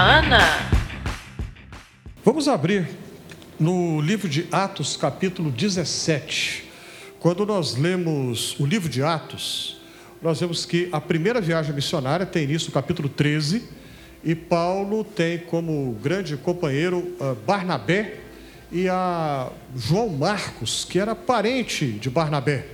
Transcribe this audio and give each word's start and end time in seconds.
Savana. 0.00 0.38
Vamos 2.24 2.48
abrir 2.48 2.88
no 3.58 4.00
livro 4.00 4.30
de 4.30 4.48
Atos, 4.50 4.96
capítulo 4.96 5.50
17. 5.50 6.64
Quando 7.18 7.44
nós 7.44 7.76
lemos 7.76 8.58
o 8.58 8.64
livro 8.64 8.88
de 8.88 9.02
Atos, 9.02 9.78
nós 10.22 10.40
vemos 10.40 10.64
que 10.64 10.88
a 10.90 11.02
primeira 11.02 11.38
viagem 11.38 11.74
missionária 11.74 12.24
tem 12.24 12.44
início 12.44 12.68
no 12.68 12.72
capítulo 12.72 13.10
13, 13.10 13.62
e 14.24 14.34
Paulo 14.34 15.04
tem 15.04 15.36
como 15.36 15.92
grande 16.02 16.34
companheiro 16.34 17.14
uh, 17.20 17.34
Barnabé 17.46 18.20
e 18.72 18.88
a 18.88 19.50
João 19.76 20.08
Marcos, 20.08 20.82
que 20.82 20.98
era 20.98 21.14
parente 21.14 21.84
de 21.86 22.08
Barnabé. 22.08 22.68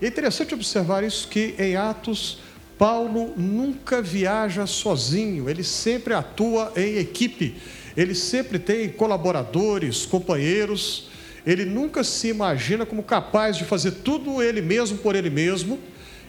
É 0.00 0.06
interessante 0.06 0.54
observar 0.54 1.04
isso 1.04 1.28
que 1.28 1.54
em 1.58 1.76
Atos 1.76 2.38
Paulo 2.80 3.34
nunca 3.36 4.00
viaja 4.00 4.66
sozinho, 4.66 5.50
ele 5.50 5.62
sempre 5.62 6.14
atua 6.14 6.72
em 6.74 6.96
equipe, 6.96 7.54
ele 7.94 8.14
sempre 8.14 8.58
tem 8.58 8.88
colaboradores, 8.88 10.06
companheiros, 10.06 11.10
ele 11.46 11.66
nunca 11.66 12.02
se 12.02 12.28
imagina 12.28 12.86
como 12.86 13.02
capaz 13.02 13.58
de 13.58 13.66
fazer 13.66 13.90
tudo 14.02 14.42
ele 14.42 14.62
mesmo 14.62 14.96
por 14.96 15.14
ele 15.14 15.28
mesmo, 15.28 15.78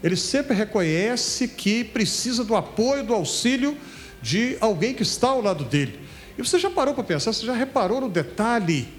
ele 0.03 0.17
sempre 0.17 0.53
reconhece 0.53 1.47
que 1.47 1.85
precisa 1.85 2.43
do 2.43 2.53
apoio, 2.53 3.05
do 3.05 3.13
auxílio 3.13 3.77
de 4.21 4.57
alguém 4.59 4.93
que 4.93 5.03
está 5.03 5.29
ao 5.29 5.41
lado 5.41 5.63
dele. 5.63 6.01
E 6.37 6.41
você 6.41 6.59
já 6.59 6.69
parou 6.69 6.93
para 6.93 7.05
pensar, 7.05 7.31
você 7.31 7.45
já 7.45 7.53
reparou 7.53 8.01
no 8.01 8.09
detalhe 8.09 8.89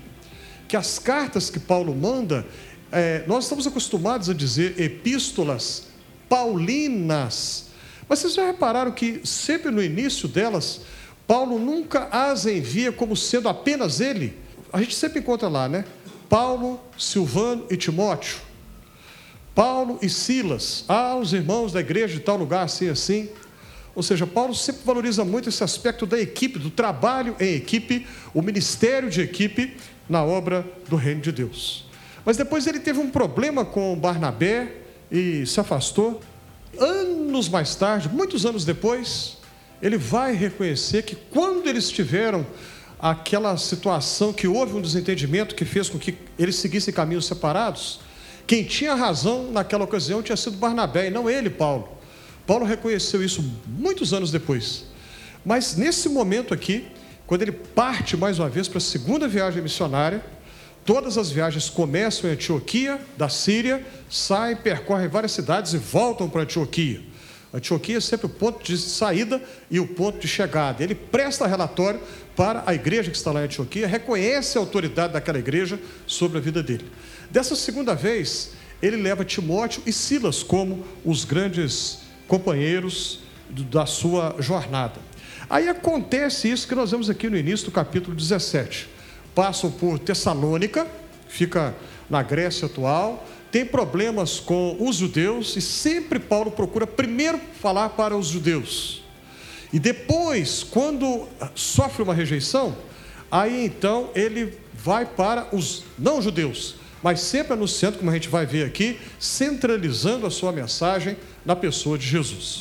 que 0.67 0.75
as 0.75 0.99
cartas 0.99 1.51
que 1.51 1.61
Paulo 1.61 1.95
manda, 1.95 2.47
é, 2.91 3.25
nós 3.27 3.45
estamos 3.45 3.67
acostumados 3.67 4.31
a 4.31 4.33
dizer 4.33 4.81
epístolas 4.81 5.92
paulinas. 6.33 7.67
Mas 8.09 8.21
vocês 8.21 8.33
já 8.33 8.47
repararam 8.47 8.91
que 8.91 9.21
sempre 9.23 9.71
no 9.71 9.83
início 9.83 10.27
delas, 10.27 10.81
Paulo 11.27 11.59
nunca 11.59 12.09
as 12.11 12.47
envia 12.47 12.91
como 12.91 13.15
sendo 13.15 13.51
apenas 13.51 14.01
ele? 14.01 14.39
A 14.73 14.81
gente 14.81 14.95
sempre 14.95 15.19
encontra 15.19 15.47
lá, 15.47 15.69
né? 15.69 15.85
Paulo, 16.31 16.81
Silvano 16.97 17.67
e 17.69 17.77
Timóteo. 17.77 18.39
Paulo 19.55 19.99
e 20.01 20.09
Silas. 20.09 20.87
Ah, 20.89 21.17
os 21.17 21.35
irmãos 21.35 21.71
da 21.71 21.81
igreja 21.81 22.15
de 22.15 22.21
tal 22.21 22.39
lugar, 22.39 22.65
assim, 22.65 22.89
assim. 22.89 23.29
Ou 23.95 24.03
seja, 24.03 24.27
Paulo 24.27 24.55
sempre 24.55 24.81
valoriza 24.87 25.27
muito 25.27 25.51
esse 25.51 25.63
aspecto 25.63 26.07
da 26.07 26.19
equipe, 26.19 26.59
do 26.59 26.71
trabalho 26.71 27.37
em 27.39 27.57
equipe, 27.57 28.07
o 28.33 28.41
ministério 28.41 29.11
de 29.11 29.21
equipe 29.21 29.77
na 30.09 30.25
obra 30.25 30.67
do 30.89 30.97
reino 30.97 31.21
de 31.21 31.31
Deus. 31.31 31.85
Mas 32.25 32.39
depois 32.39 32.67
ele 32.67 32.81
teve 32.81 33.01
um 33.01 33.11
problema 33.11 33.67
com 33.67 33.95
Barnabé 33.95 34.81
e 35.13 35.45
se 35.47 35.61
afastou. 35.61 36.21
Anos 36.79 37.51
mais 37.51 37.75
tarde, 37.77 38.09
muitos 38.09 38.47
anos 38.47 38.65
depois, 38.65 39.37
ele 39.83 39.99
vai 39.99 40.35
reconhecer 40.35 41.03
que 41.03 41.15
quando 41.15 41.69
eles 41.69 41.91
tiveram 41.91 42.47
aquela 42.99 43.57
situação 43.59 44.33
que 44.33 44.49
houve 44.49 44.75
um 44.75 44.81
desentendimento 44.81 45.55
que 45.55 45.67
fez 45.67 45.91
com 45.91 45.99
que 45.99 46.17
eles 46.39 46.57
seguissem 46.57 46.95
caminhos 46.95 47.27
separados, 47.27 48.01
quem 48.47 48.65
tinha 48.65 48.95
razão 48.95 49.51
naquela 49.53 49.85
ocasião 49.85 50.23
tinha 50.23 50.37
sido 50.37 50.57
Barnabé 50.57 51.09
e 51.09 51.11
não 51.11 51.29
ele, 51.29 51.51
Paulo. 51.51 51.89
Paulo 52.47 52.65
reconheceu 52.65 53.23
isso 53.23 53.45
muitos 53.67 54.13
anos 54.15 54.31
depois. 54.31 54.85
Mas 55.45 55.77
nesse 55.77 56.09
momento 56.09 56.55
aqui, 56.55 56.87
quando 57.27 57.43
ele 57.43 57.53
parte 57.53 58.17
mais 58.17 58.39
uma 58.39 58.49
vez 58.49 58.67
para 58.67 58.79
a 58.79 58.81
segunda 58.81 59.29
viagem 59.29 59.63
missionária, 59.63 60.25
Todas 60.85 61.17
as 61.17 61.31
viagens 61.31 61.71
começam 61.71 62.29
em 62.29 62.33
Antioquia, 62.33 63.01
da 63.17 63.29
Síria, 63.29 63.87
saem, 64.11 64.57
percorrem 64.57 65.07
várias 65.07 65.31
cidades 65.31 65.73
e 65.75 65.79
voltam 65.79 66.29
para 66.29 66.43
Antioquia. 66.43 67.01
Antioquia 67.55 67.99
é 67.99 68.01
sempre 68.01 68.27
o 68.27 68.29
ponto 68.29 68.65
de 68.65 68.77
saída 68.77 69.41
e 69.71 69.79
o 69.79 69.87
ponto 69.87 70.19
de 70.19 70.27
chegada. 70.27 70.83
Ele 70.83 70.95
presta 70.95 71.47
relatório 71.47 72.01
para 72.35 72.65
a 72.67 72.75
igreja 72.75 73.11
que 73.13 73.17
está 73.17 73.31
lá 73.31 73.43
em 73.43 73.45
Antioquia, 73.45 73.87
reconhece 73.87 74.59
a 74.59 74.61
autoridade 74.61 75.13
daquela 75.13 75.39
igreja 75.39 75.79
sobre 76.05 76.39
a 76.39 76.41
vida 76.41 76.63
dele. 76.63 76.91
Dessa 77.31 77.55
segunda 77.55 77.95
vez, 77.95 78.53
ele 78.81 78.97
leva 78.97 79.25
Timóteo 79.25 79.83
e 79.87 79.93
Silas 79.93 80.43
como 80.43 80.85
os 81.05 81.25
grandes 81.25 82.01
companheiros 82.27 83.21
da 83.71 83.87
sua 83.87 84.35
jornada. 84.41 84.99
Aí 85.49 85.69
acontece 85.69 86.51
isso 86.51 86.67
que 86.67 86.75
nós 86.75 86.91
vemos 86.91 87.09
aqui 87.09 87.29
no 87.29 87.37
início 87.37 87.67
do 87.67 87.71
capítulo 87.71 88.17
17 88.17 88.92
passam 89.35 89.71
por 89.71 89.99
Tessalônica, 89.99 90.87
fica 91.29 91.75
na 92.09 92.23
Grécia 92.23 92.67
atual, 92.67 93.27
tem 93.51 93.67
problemas 93.67 94.41
com 94.41 94.77
os 94.81 94.97
judeus 94.97 95.57
e 95.57 95.61
sempre 95.61 96.19
Paulo 96.19 96.51
procura 96.51 96.87
primeiro 96.87 97.39
falar 97.61 97.91
para 97.91 98.17
os 98.17 98.29
judeus. 98.29 99.03
E 99.73 99.79
depois, 99.79 100.63
quando 100.63 101.29
sofre 101.55 102.03
uma 102.03 102.15
rejeição, 102.15 102.77
aí 103.31 103.65
então 103.65 104.11
ele 104.15 104.59
vai 104.75 105.07
para 105.07 105.49
os 105.53 105.85
não 105.99 106.21
judeus, 106.21 106.75
mas 107.03 107.21
sempre 107.21 107.55
anunciando, 107.55 107.99
como 107.99 108.11
a 108.11 108.15
gente 108.15 108.29
vai 108.29 108.45
ver 108.45 108.67
aqui, 108.67 108.99
centralizando 109.19 110.27
a 110.27 110.31
sua 110.31 110.53
mensagem 110.53 111.17
na 111.45 111.57
pessoa 111.57 111.97
de 111.97 112.07
Jesus. 112.07 112.61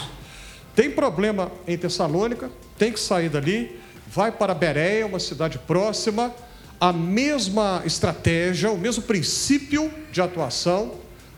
Tem 0.75 0.89
problema 0.89 1.51
em 1.67 1.77
Tessalônica, 1.77 2.49
tem 2.77 2.91
que 2.91 2.99
sair 2.99 3.29
dali, 3.29 3.79
vai 4.07 4.31
para 4.31 4.53
Bereia, 4.53 5.05
uma 5.05 5.19
cidade 5.19 5.57
próxima, 5.57 6.33
a 6.81 6.91
mesma 6.91 7.83
estratégia, 7.85 8.71
o 8.71 8.77
mesmo 8.77 9.03
princípio 9.03 9.93
de 10.11 10.19
atuação, 10.19 10.95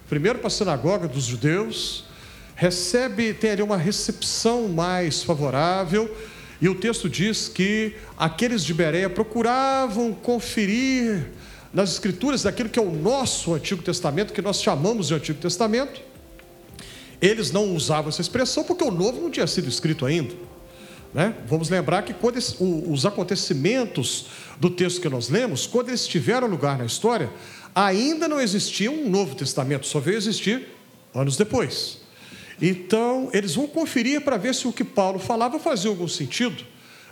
primeiro 0.08 0.40
para 0.40 0.48
a 0.48 0.50
sinagoga 0.50 1.06
dos 1.06 1.26
judeus, 1.26 2.06
recebe, 2.56 3.34
tem 3.34 3.52
ali 3.52 3.62
uma 3.62 3.76
recepção 3.76 4.70
mais 4.70 5.22
favorável, 5.22 6.10
e 6.62 6.70
o 6.70 6.76
texto 6.76 7.10
diz 7.10 7.50
que 7.50 7.94
aqueles 8.18 8.64
de 8.64 8.74
Bereia 8.74 9.10
procuravam 9.10 10.14
conferir 10.14 11.32
nas 11.74 11.92
escrituras 11.92 12.44
daquilo 12.44 12.70
que 12.70 12.80
é 12.80 12.82
o 12.82 12.90
nosso 12.90 13.54
Antigo 13.54 13.84
Testamento, 13.84 14.32
que 14.32 14.42
nós 14.42 14.62
chamamos 14.62 15.08
de 15.08 15.16
Antigo 15.16 15.42
Testamento. 15.42 16.00
Eles 17.22 17.52
não 17.52 17.76
usavam 17.76 18.08
essa 18.08 18.22
expressão 18.22 18.64
porque 18.64 18.84
o 18.86 18.92
Novo 18.92 19.20
não 19.20 19.30
tinha 19.30 19.48
sido 19.48 19.68
escrito 19.68 20.06
ainda. 20.06 20.34
Né? 21.14 21.36
Vamos 21.48 21.70
lembrar 21.70 22.02
que 22.02 22.14
quando 22.14 22.40
os 22.90 23.06
acontecimentos 23.06 24.26
do 24.60 24.70
texto 24.70 25.00
que 25.00 25.10
nós 25.10 25.30
lemos, 25.30 25.68
quando 25.68 25.90
eles 25.90 26.08
tiveram 26.08 26.48
lugar 26.48 26.78
na 26.78 26.86
história, 26.86 27.30
ainda 27.76 28.28
não 28.28 28.42
existia 28.42 28.90
um 28.92 29.10
Novo 29.10 29.36
Testamento, 29.36 29.86
só 29.86 30.00
veio 30.00 30.18
existir 30.18 30.70
anos 31.14 31.38
depois. 31.38 32.00
Então, 32.60 33.30
eles 33.32 33.56
vão 33.56 33.68
conferir 33.68 34.22
para 34.22 34.38
ver 34.38 34.56
se 34.56 34.68
o 34.68 34.74
que 34.74 34.84
Paulo 34.84 35.20
falava 35.20 35.60
fazia 35.60 35.90
algum 35.90 36.08
sentido, 36.08 36.64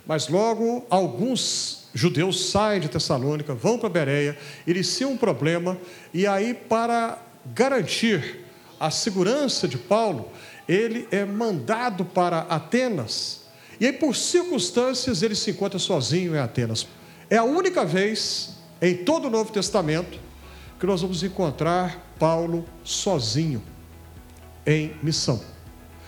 mas 0.06 0.28
logo 0.28 0.84
alguns 0.90 1.88
judeus 1.94 2.50
saem 2.50 2.80
de 2.80 2.88
Tessalônica, 2.88 3.54
vão 3.54 3.78
para 3.78 3.88
Bereia, 3.88 4.36
iniciam 4.66 5.12
um 5.12 5.16
problema, 5.16 5.78
e 6.12 6.26
aí, 6.26 6.54
para 6.54 7.18
garantir 7.54 8.40
a 8.80 8.90
segurança 8.90 9.68
de 9.68 9.76
Paulo, 9.78 10.30
ele 10.66 11.06
é 11.10 11.24
mandado 11.24 12.04
para 12.04 12.40
Atenas 12.40 13.41
e 13.82 13.86
aí, 13.86 13.92
por 13.92 14.14
circunstâncias, 14.14 15.24
ele 15.24 15.34
se 15.34 15.50
encontra 15.50 15.76
sozinho 15.76 16.36
em 16.36 16.38
Atenas. 16.38 16.86
É 17.28 17.36
a 17.36 17.42
única 17.42 17.84
vez 17.84 18.50
em 18.80 18.98
todo 18.98 19.26
o 19.26 19.30
Novo 19.30 19.50
Testamento 19.50 20.20
que 20.78 20.86
nós 20.86 21.02
vamos 21.02 21.24
encontrar 21.24 22.14
Paulo 22.16 22.64
sozinho 22.84 23.60
em 24.64 24.94
missão. 25.02 25.42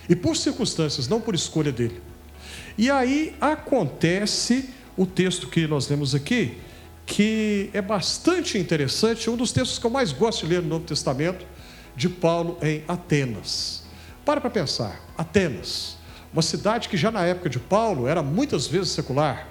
E 0.09 0.15
por 0.15 0.37
circunstâncias, 0.37 1.09
não 1.09 1.21
por 1.21 1.35
escolha 1.35 1.73
dele. 1.73 2.01
E 2.79 2.93
aí 2.93 3.35
acontece 3.41 4.71
o 4.97 5.05
texto 5.05 5.49
que 5.49 5.67
nós 5.67 5.89
lemos 5.89 6.15
aqui, 6.15 6.57
que 7.05 7.71
é 7.73 7.83
bastante 7.83 8.57
interessante, 8.57 9.29
um 9.29 9.37
dos 9.37 9.51
textos 9.51 9.81
que 9.81 9.87
eu 9.87 9.91
mais 9.91 10.13
gosto 10.13 10.47
de 10.47 10.55
ler 10.55 10.63
no 10.63 10.69
Novo 10.69 10.85
Testamento, 10.85 11.45
de 11.97 12.09
Paulo 12.09 12.57
em 12.63 12.85
Atenas. 12.87 13.83
Para 14.25 14.41
para 14.41 14.51
pensar, 14.51 15.05
Atenas 15.19 15.94
uma 16.35 16.43
cidade 16.43 16.89
que 16.89 16.97
já 16.97 17.13
na 17.13 17.25
época 17.25 17.49
de 17.49 17.61
Paulo 17.61 18.09
era 18.09 18.21
muitas 18.21 18.67
vezes 18.67 18.89
secular, 18.89 19.47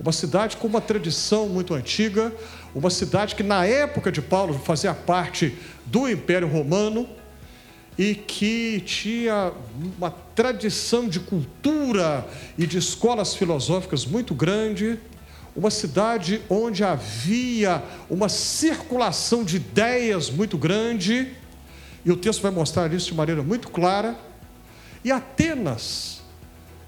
uma 0.00 0.10
cidade 0.10 0.56
com 0.56 0.66
uma 0.66 0.80
tradição 0.80 1.48
muito 1.48 1.72
antiga, 1.74 2.32
uma 2.74 2.90
cidade 2.90 3.36
que 3.36 3.44
na 3.44 3.64
época 3.64 4.10
de 4.10 4.20
Paulo 4.20 4.52
fazia 4.54 4.92
parte 4.92 5.56
do 5.86 6.08
Império 6.08 6.48
Romano 6.48 7.08
e 7.96 8.16
que 8.16 8.80
tinha 8.80 9.52
uma 9.96 10.10
tradição 10.10 11.08
de 11.08 11.20
cultura 11.20 12.26
e 12.58 12.66
de 12.66 12.78
escolas 12.78 13.36
filosóficas 13.36 14.04
muito 14.04 14.34
grande, 14.34 14.98
uma 15.54 15.70
cidade 15.70 16.42
onde 16.50 16.82
havia 16.82 17.80
uma 18.10 18.28
circulação 18.28 19.44
de 19.44 19.56
ideias 19.56 20.30
muito 20.30 20.58
grande, 20.58 21.32
e 22.04 22.10
o 22.10 22.16
texto 22.16 22.42
vai 22.42 22.50
mostrar 22.50 22.92
isso 22.92 23.06
de 23.06 23.14
maneira 23.14 23.42
muito 23.42 23.68
clara. 23.68 24.26
E 25.04 25.12
Atenas 25.12 26.20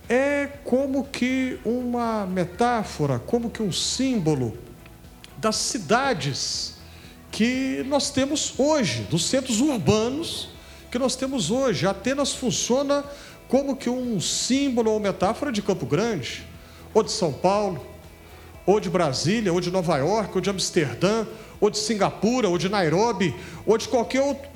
é 0.09 0.49
como 0.65 1.05
que 1.05 1.59
uma 1.65 2.27
metáfora, 2.27 3.19
como 3.19 3.51
que 3.51 3.63
um 3.63 3.71
símbolo 3.71 4.59
das 5.39 5.57
cidades 5.57 6.75
que 7.31 7.85
nós 7.89 8.11
temos 8.11 8.55
hoje, 8.59 9.03
dos 9.03 9.25
centros 9.25 9.61
urbanos 9.61 10.49
que 10.91 10.99
nós 10.99 11.15
temos 11.15 11.51
hoje. 11.51 11.87
Atenas 11.87 12.33
funciona 12.33 13.05
como 13.49 13.77
que 13.77 13.89
um 13.89 14.21
símbolo 14.21 14.91
ou 14.91 15.01
metáfora 15.01 15.53
de 15.53 15.63
Campo 15.63 15.87
Grande, 15.87 16.45
ou 16.93 17.03
de 17.03 17.13
São 17.13 17.33
Paulo, 17.33 17.85
ou 18.67 18.81
de 18.81 18.91
Brasília, 18.91 19.53
ou 19.53 19.61
de 19.61 19.71
Nova 19.71 19.97
York, 19.99 20.33
ou 20.35 20.41
de 20.41 20.51
Amsterdã, 20.51 21.27
ou 21.61 21.71
de 21.71 21.79
Singapura, 21.79 22.49
ou 22.49 22.59
de 22.59 22.69
Nairobi, 22.69 23.35
ou 23.65 23.79
de 23.79 23.89
qualquer 23.89 24.21
outro 24.21 24.49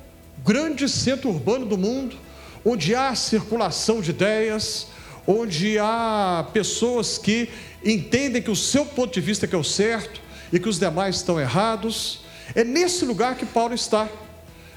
grande 0.45 0.89
centro 0.89 1.31
urbano 1.31 1.65
do 1.65 1.79
mundo, 1.79 2.17
onde 2.65 2.95
há 2.95 3.15
circulação 3.15 4.01
de 4.01 4.11
ideias, 4.11 4.87
onde 5.27 5.79
há 5.79 6.47
pessoas 6.53 7.19
que 7.19 7.49
entendem 7.85 8.43
que 8.43 8.51
o 8.51 8.57
seu 8.57 8.87
ponto 8.87 9.13
de 9.13 9.21
vista 9.21 9.47
é 9.47 9.55
é 9.55 9.59
o 9.59 9.65
certo 9.65 10.21
e 10.53 10.59
que 10.59 10.69
os 10.69 10.79
demais 10.79 11.17
estão 11.17 11.41
errados. 11.41 12.21
É 12.55 12.65
nesse 12.65 13.05
lugar 13.05 13.37
que 13.37 13.45
Paulo 13.45 13.75
está. 13.75 14.09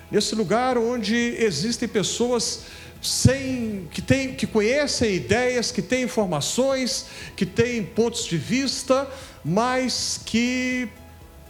Nesse 0.10 0.36
lugar 0.36 0.78
onde 0.78 1.16
existem 1.16 1.88
pessoas 1.88 2.62
sem 3.02 3.88
que 3.92 4.02
tem, 4.02 4.34
que 4.34 4.48
conhecem 4.48 5.16
ideias, 5.16 5.72
que 5.72 5.82
têm 5.82 6.04
informações, 6.04 7.06
que 7.36 7.46
têm 7.46 7.84
pontos 7.84 8.26
de 8.26 8.38
vista, 8.38 9.08
mas 9.44 10.20
que 10.26 10.90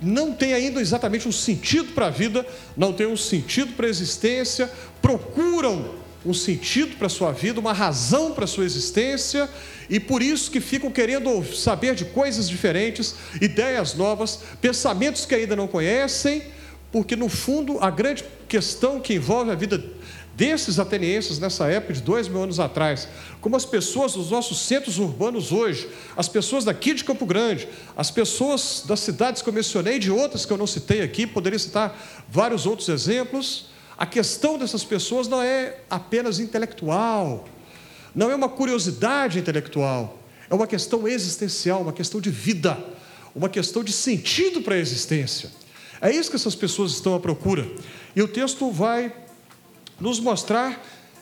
não 0.02 0.34
tem 0.34 0.54
ainda 0.54 0.82
exatamente 0.82 1.28
um 1.28 1.32
sentido 1.32 1.94
para 1.94 2.08
a 2.08 2.10
vida, 2.10 2.46
não 2.76 2.94
tem 2.94 3.08
um 3.08 3.18
sentido 3.18 3.74
para 3.74 3.88
a 3.88 3.90
existência, 3.90 4.72
procuram 5.02 5.97
um 6.26 6.34
sentido 6.34 6.98
para 6.98 7.08
a 7.08 7.10
sua 7.10 7.32
vida, 7.32 7.60
uma 7.60 7.74
razão 7.74 8.32
para 8.32 8.46
a 8.46 8.48
sua 8.48 8.66
existência, 8.66 9.50
e 9.90 10.00
por 10.00 10.22
isso 10.22 10.52
que 10.52 10.60
ficam 10.60 10.92
querendo 10.92 11.44
saber 11.56 11.96
de 11.96 12.06
coisas 12.06 12.50
diferentes, 12.50 13.16
ideias 13.42 13.94
novas, 13.94 14.40
pensamentos 14.60 15.26
que 15.26 15.36
ainda 15.36 15.56
não 15.56 15.68
conhecem, 15.68 16.44
porque 16.92 17.16
no 17.16 17.30
fundo 17.30 17.78
a 17.80 17.90
grande 17.90 18.24
questão 18.48 19.00
que 19.00 19.14
envolve 19.14 19.52
a 19.52 19.56
vida 19.56 19.84
desses 20.38 20.78
atenienses 20.78 21.40
nessa 21.40 21.66
época 21.68 21.94
de 21.94 22.02
dois 22.02 22.28
mil 22.28 22.44
anos 22.44 22.60
atrás, 22.60 23.08
como 23.42 23.56
as 23.56 23.66
pessoas 23.66 24.14
dos 24.14 24.30
nossos 24.30 24.60
centros 24.60 25.00
urbanos 25.00 25.52
hoje, 25.52 25.90
as 26.16 26.30
pessoas 26.30 26.64
daqui 26.64 26.94
de 26.94 27.04
Campo 27.04 27.26
Grande, 27.26 27.68
as 27.96 28.12
pessoas 28.12 28.84
das 28.86 29.00
cidades 29.00 29.42
que 29.42 29.50
eu 29.50 29.54
mencionei, 29.54 29.98
de 29.98 30.12
outras 30.12 30.46
que 30.46 30.54
eu 30.54 30.58
não 30.58 30.68
citei 30.68 31.02
aqui, 31.02 31.26
poderia 31.26 31.58
citar 31.58 31.98
vários 32.30 32.68
outros 32.68 32.88
exemplos. 32.88 33.66
A 33.98 34.06
questão 34.06 34.60
dessas 34.60 34.84
pessoas 34.84 35.28
não 35.28 35.42
é 35.42 35.80
apenas 35.90 36.40
intelectual, 36.40 37.48
não 38.14 38.30
é 38.30 38.36
uma 38.36 38.48
curiosidade 38.48 39.40
intelectual, 39.40 40.20
é 40.50 40.54
uma 40.54 40.68
questão 40.68 41.08
existencial, 41.08 41.82
uma 41.82 41.94
questão 41.94 42.22
de 42.22 42.30
vida, 42.30 42.78
uma 43.34 43.50
questão 43.50 43.84
de 43.84 43.92
sentido 43.92 44.62
para 44.62 44.76
a 44.76 44.78
existência. 44.78 45.50
É 46.00 46.12
isso 46.12 46.30
que 46.30 46.36
essas 46.36 46.54
pessoas 46.54 46.92
estão 46.92 47.16
à 47.16 47.20
procura. 47.20 47.68
E 48.16 48.22
o 48.22 48.28
texto 48.28 48.70
vai 48.72 49.12
nos 50.00 50.20
mostrar, 50.20 50.80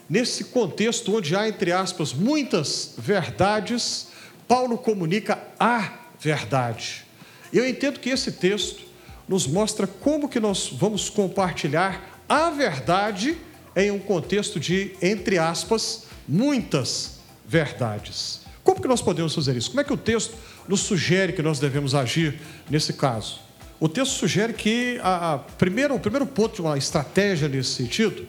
nesse 0.08 0.44
contexto 0.44 1.16
onde 1.16 1.34
há, 1.34 1.48
entre 1.48 1.72
aspas, 1.72 2.12
muitas 2.12 2.92
verdades, 2.98 4.08
Paulo 4.46 4.76
comunica 4.76 5.42
a 5.58 5.94
verdade. 6.20 7.06
Eu 7.50 7.66
entendo 7.66 7.98
que 7.98 8.10
esse 8.10 8.32
texto 8.32 8.84
nos 9.26 9.46
mostra 9.46 9.86
como 9.86 10.28
que 10.28 10.38
nós 10.38 10.68
vamos 10.68 11.08
compartilhar 11.08 12.15
a 12.28 12.50
verdade 12.50 13.36
em 13.74 13.90
um 13.90 13.98
contexto 13.98 14.58
de, 14.58 14.92
entre 15.02 15.38
aspas, 15.38 16.04
muitas 16.26 17.18
verdades. 17.46 18.40
Como 18.64 18.80
que 18.80 18.88
nós 18.88 19.00
podemos 19.00 19.34
fazer 19.34 19.56
isso? 19.56 19.70
Como 19.70 19.80
é 19.80 19.84
que 19.84 19.92
o 19.92 19.96
texto 19.96 20.34
nos 20.66 20.80
sugere 20.80 21.32
que 21.32 21.42
nós 21.42 21.60
devemos 21.60 21.94
agir 21.94 22.40
nesse 22.68 22.94
caso? 22.94 23.40
O 23.78 23.88
texto 23.88 24.12
sugere 24.12 24.54
que 24.54 24.98
a, 25.02 25.34
a 25.34 25.38
primeiro, 25.38 25.94
o 25.94 26.00
primeiro 26.00 26.26
ponto 26.26 26.56
de 26.56 26.62
uma 26.62 26.78
estratégia 26.78 27.48
nesse 27.48 27.70
sentido 27.70 28.26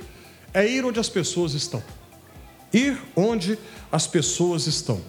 é 0.53 0.67
ir 0.67 0.85
onde 0.85 0.99
as 0.99 1.09
pessoas 1.09 1.53
estão. 1.53 1.81
Ir 2.73 2.99
onde 3.15 3.57
as 3.91 4.05
pessoas 4.05 4.67
estão. 4.67 5.01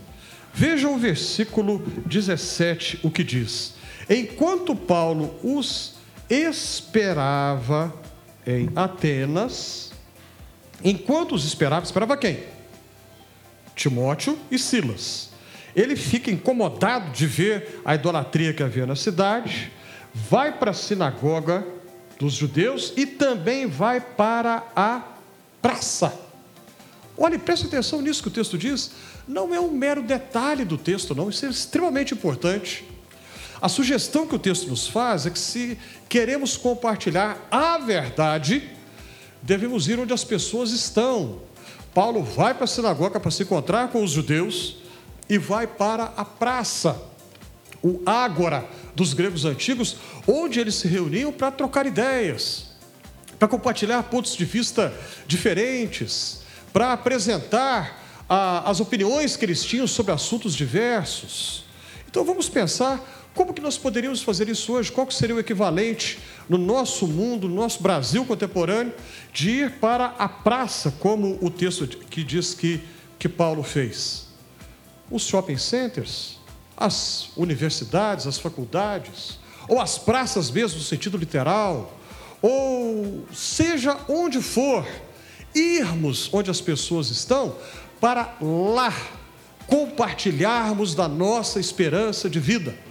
Veja 0.54 0.88
o 0.88 0.96
versículo 0.96 1.82
17, 2.06 3.00
o 3.02 3.10
que 3.10 3.24
diz: 3.24 3.74
Enquanto 4.08 4.74
Paulo 4.74 5.34
os 5.42 5.94
esperava 6.30 7.92
em 8.48 8.70
Atenas, 8.74 9.92
enquanto 10.82 11.34
os 11.34 11.44
esperava, 11.44 11.84
esperava 11.84 12.16
quem? 12.16 12.44
Timóteo 13.74 14.38
e 14.50 14.58
Silas. 14.58 15.28
Ele 15.76 15.94
fica 15.94 16.30
incomodado 16.30 17.10
de 17.10 17.26
ver 17.26 17.82
a 17.84 17.94
idolatria 17.94 18.54
que 18.54 18.62
havia 18.62 18.86
na 18.86 18.96
cidade, 18.96 19.70
vai 20.14 20.58
para 20.58 20.70
a 20.70 20.74
sinagoga 20.74 21.64
dos 22.18 22.32
judeus 22.32 22.94
e 22.96 23.04
também 23.04 23.66
vai 23.66 24.00
para 24.00 24.66
a 24.74 25.02
praça. 25.60 26.18
Olhe, 27.18 27.36
preste 27.36 27.66
atenção 27.66 28.00
nisso 28.00 28.22
que 28.22 28.28
o 28.28 28.32
texto 28.32 28.56
diz. 28.56 28.92
Não 29.26 29.54
é 29.54 29.60
um 29.60 29.70
mero 29.70 30.02
detalhe 30.02 30.64
do 30.64 30.78
texto, 30.78 31.14
não. 31.14 31.28
Isso 31.28 31.44
é 31.44 31.50
extremamente 31.50 32.14
importante. 32.14 32.84
A 33.60 33.68
sugestão 33.68 34.26
que 34.26 34.34
o 34.34 34.38
texto 34.38 34.68
nos 34.68 34.86
faz 34.86 35.26
é 35.26 35.30
que, 35.30 35.38
se 35.38 35.78
queremos 36.08 36.56
compartilhar 36.56 37.46
a 37.50 37.78
verdade, 37.78 38.70
devemos 39.42 39.88
ir 39.88 39.98
onde 39.98 40.12
as 40.12 40.24
pessoas 40.24 40.70
estão. 40.70 41.40
Paulo 41.92 42.22
vai 42.22 42.54
para 42.54 42.64
a 42.64 42.68
sinagoga 42.68 43.18
para 43.18 43.30
se 43.30 43.42
encontrar 43.42 43.88
com 43.88 44.02
os 44.02 44.12
judeus 44.12 44.76
e 45.28 45.38
vai 45.38 45.66
para 45.66 46.12
a 46.16 46.24
praça, 46.24 47.00
o 47.82 48.00
ágora 48.06 48.66
dos 48.94 49.12
gregos 49.12 49.44
antigos, 49.44 49.96
onde 50.26 50.60
eles 50.60 50.76
se 50.76 50.88
reuniam 50.88 51.32
para 51.32 51.50
trocar 51.50 51.86
ideias 51.86 52.68
para 53.38 53.48
compartilhar 53.48 54.02
pontos 54.04 54.36
de 54.36 54.44
vista 54.44 54.92
diferentes, 55.26 56.40
para 56.72 56.92
apresentar 56.92 58.04
a, 58.28 58.68
as 58.68 58.80
opiniões 58.80 59.36
que 59.36 59.44
eles 59.44 59.62
tinham 59.62 59.86
sobre 59.86 60.12
assuntos 60.12 60.54
diversos. 60.54 61.64
Então 62.10 62.24
vamos 62.24 62.48
pensar 62.48 63.17
como 63.38 63.54
que 63.54 63.62
nós 63.62 63.78
poderíamos 63.78 64.20
fazer 64.20 64.48
isso 64.48 64.72
hoje? 64.72 64.90
Qual 64.90 65.08
seria 65.12 65.36
o 65.36 65.38
equivalente 65.38 66.18
no 66.48 66.58
nosso 66.58 67.06
mundo, 67.06 67.48
no 67.48 67.54
nosso 67.54 67.80
Brasil 67.80 68.24
contemporâneo, 68.24 68.92
de 69.32 69.50
ir 69.50 69.74
para 69.78 70.06
a 70.18 70.28
praça, 70.28 70.92
como 70.98 71.38
o 71.40 71.48
texto 71.48 71.86
que 71.86 72.24
diz 72.24 72.52
que, 72.52 72.80
que 73.16 73.28
Paulo 73.28 73.62
fez? 73.62 74.26
Os 75.08 75.22
shopping 75.22 75.56
centers, 75.56 76.40
as 76.76 77.30
universidades, 77.36 78.26
as 78.26 78.40
faculdades, 78.40 79.38
ou 79.68 79.80
as 79.80 79.96
praças 79.96 80.50
mesmo 80.50 80.78
no 80.78 80.84
sentido 80.84 81.16
literal, 81.16 81.96
ou 82.42 83.24
seja 83.32 83.96
onde 84.08 84.42
for, 84.42 84.84
irmos 85.54 86.28
onde 86.32 86.50
as 86.50 86.60
pessoas 86.60 87.08
estão, 87.08 87.54
para 88.00 88.36
lá 88.40 88.92
compartilharmos 89.68 90.92
da 90.92 91.06
nossa 91.06 91.60
esperança 91.60 92.28
de 92.28 92.40
vida, 92.40 92.87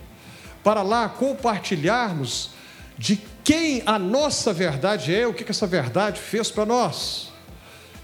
para 0.63 0.81
lá 0.81 1.07
compartilharmos 1.07 2.51
de 2.97 3.21
quem 3.43 3.83
a 3.85 3.97
nossa 3.99 4.51
verdade 4.51 5.13
é, 5.13 5.25
o 5.27 5.33
que 5.33 5.49
essa 5.49 5.67
verdade 5.67 6.19
fez 6.19 6.49
para 6.49 6.65
nós. 6.65 7.31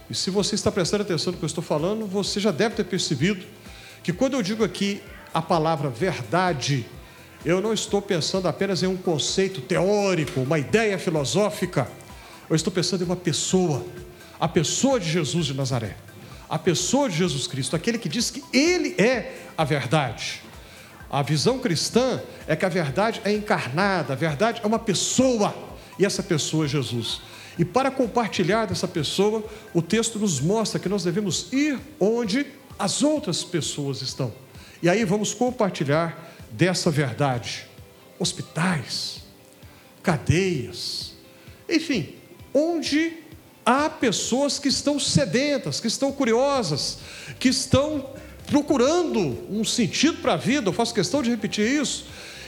E 0.10 0.16
se 0.16 0.30
você 0.30 0.56
está 0.56 0.72
prestando 0.72 1.04
atenção 1.04 1.32
no 1.32 1.40
que 1.40 1.44
eu 1.44 1.48
estou 1.48 1.64
falando, 1.64 2.06
você 2.06 2.40
já 2.40 2.52
deve 2.52 2.76
ter 2.76 2.84
percebido 2.84 3.44
que 4.04 4.14
quando 4.14 4.36
eu 4.36 4.44
digo 4.44 4.64
aqui 4.64 5.02
a 5.34 5.42
palavra 5.42 5.90
verdade, 5.90 6.86
eu 7.44 7.60
não 7.60 7.74
estou 7.74 8.02
pensando 8.02 8.48
apenas 8.48 8.84
em 8.84 8.88
um 8.88 8.96
conceito 8.96 9.60
teórico, 9.62 10.42
uma 10.42 10.60
ideia 10.60 11.00
filosófica. 11.00 11.90
Eu 12.50 12.56
estou 12.56 12.72
pensando 12.72 13.02
em 13.02 13.06
uma 13.06 13.16
pessoa, 13.16 13.84
a 14.40 14.48
pessoa 14.48 15.00
de 15.00 15.10
Jesus 15.10 15.48
de 15.48 15.54
Nazaré, 15.54 15.98
a 16.50 16.60
pessoa 16.60 17.10
de 17.10 17.18
Jesus 17.18 17.48
Cristo, 17.48 17.76
aquele 17.76 17.98
que 17.98 18.08
diz 18.08 18.30
que 18.30 18.44
Ele 18.54 18.94
é 19.02 19.34
a 19.58 19.64
verdade. 19.64 20.43
A 21.14 21.22
visão 21.22 21.60
cristã 21.60 22.20
é 22.48 22.56
que 22.56 22.66
a 22.66 22.70
verdade 22.70 23.22
é 23.24 23.32
encarnada, 23.32 24.14
a 24.14 24.16
verdade 24.16 24.62
é 24.64 24.66
uma 24.66 24.80
pessoa, 24.80 25.54
e 26.00 26.08
essa 26.08 26.24
pessoa 26.24 26.66
é 26.66 26.68
Jesus. 26.68 27.22
E 27.56 27.64
para 27.64 27.92
compartilhar 27.92 28.66
dessa 28.66 28.88
pessoa, 28.88 29.46
o 29.76 29.80
texto 29.80 30.18
nos 30.18 30.40
mostra 30.40 30.80
que 30.80 30.90
nós 30.90 31.04
devemos 31.04 31.54
ir 31.54 31.80
onde 32.00 32.48
as 32.80 33.04
outras 33.04 33.44
pessoas 33.44 34.02
estão. 34.02 34.34
E 34.82 34.90
aí 34.90 35.06
vamos 35.06 35.36
compartilhar 35.36 36.34
dessa 36.50 36.90
verdade. 36.90 37.68
Hospitais, 38.18 39.22
cadeias, 40.02 41.14
enfim, 41.70 42.16
onde 42.52 43.20
há 43.64 43.88
pessoas 43.88 44.58
que 44.58 44.68
estão 44.68 45.00
sedentas, 45.00 45.80
que 45.80 45.86
estão 45.86 46.12
curiosas, 46.12 46.98
que 47.40 47.50
estão 47.50 48.04
procurando 48.54 49.48
um 49.50 49.66
sentido 49.66 50.22
para 50.22 50.34
a 50.34 50.38
vida, 50.38 50.70
eu 50.70 50.74
faço 50.74 50.94
questão 50.94 51.24
de 51.24 51.30
repetir 51.32 51.68
isso, 51.68 52.06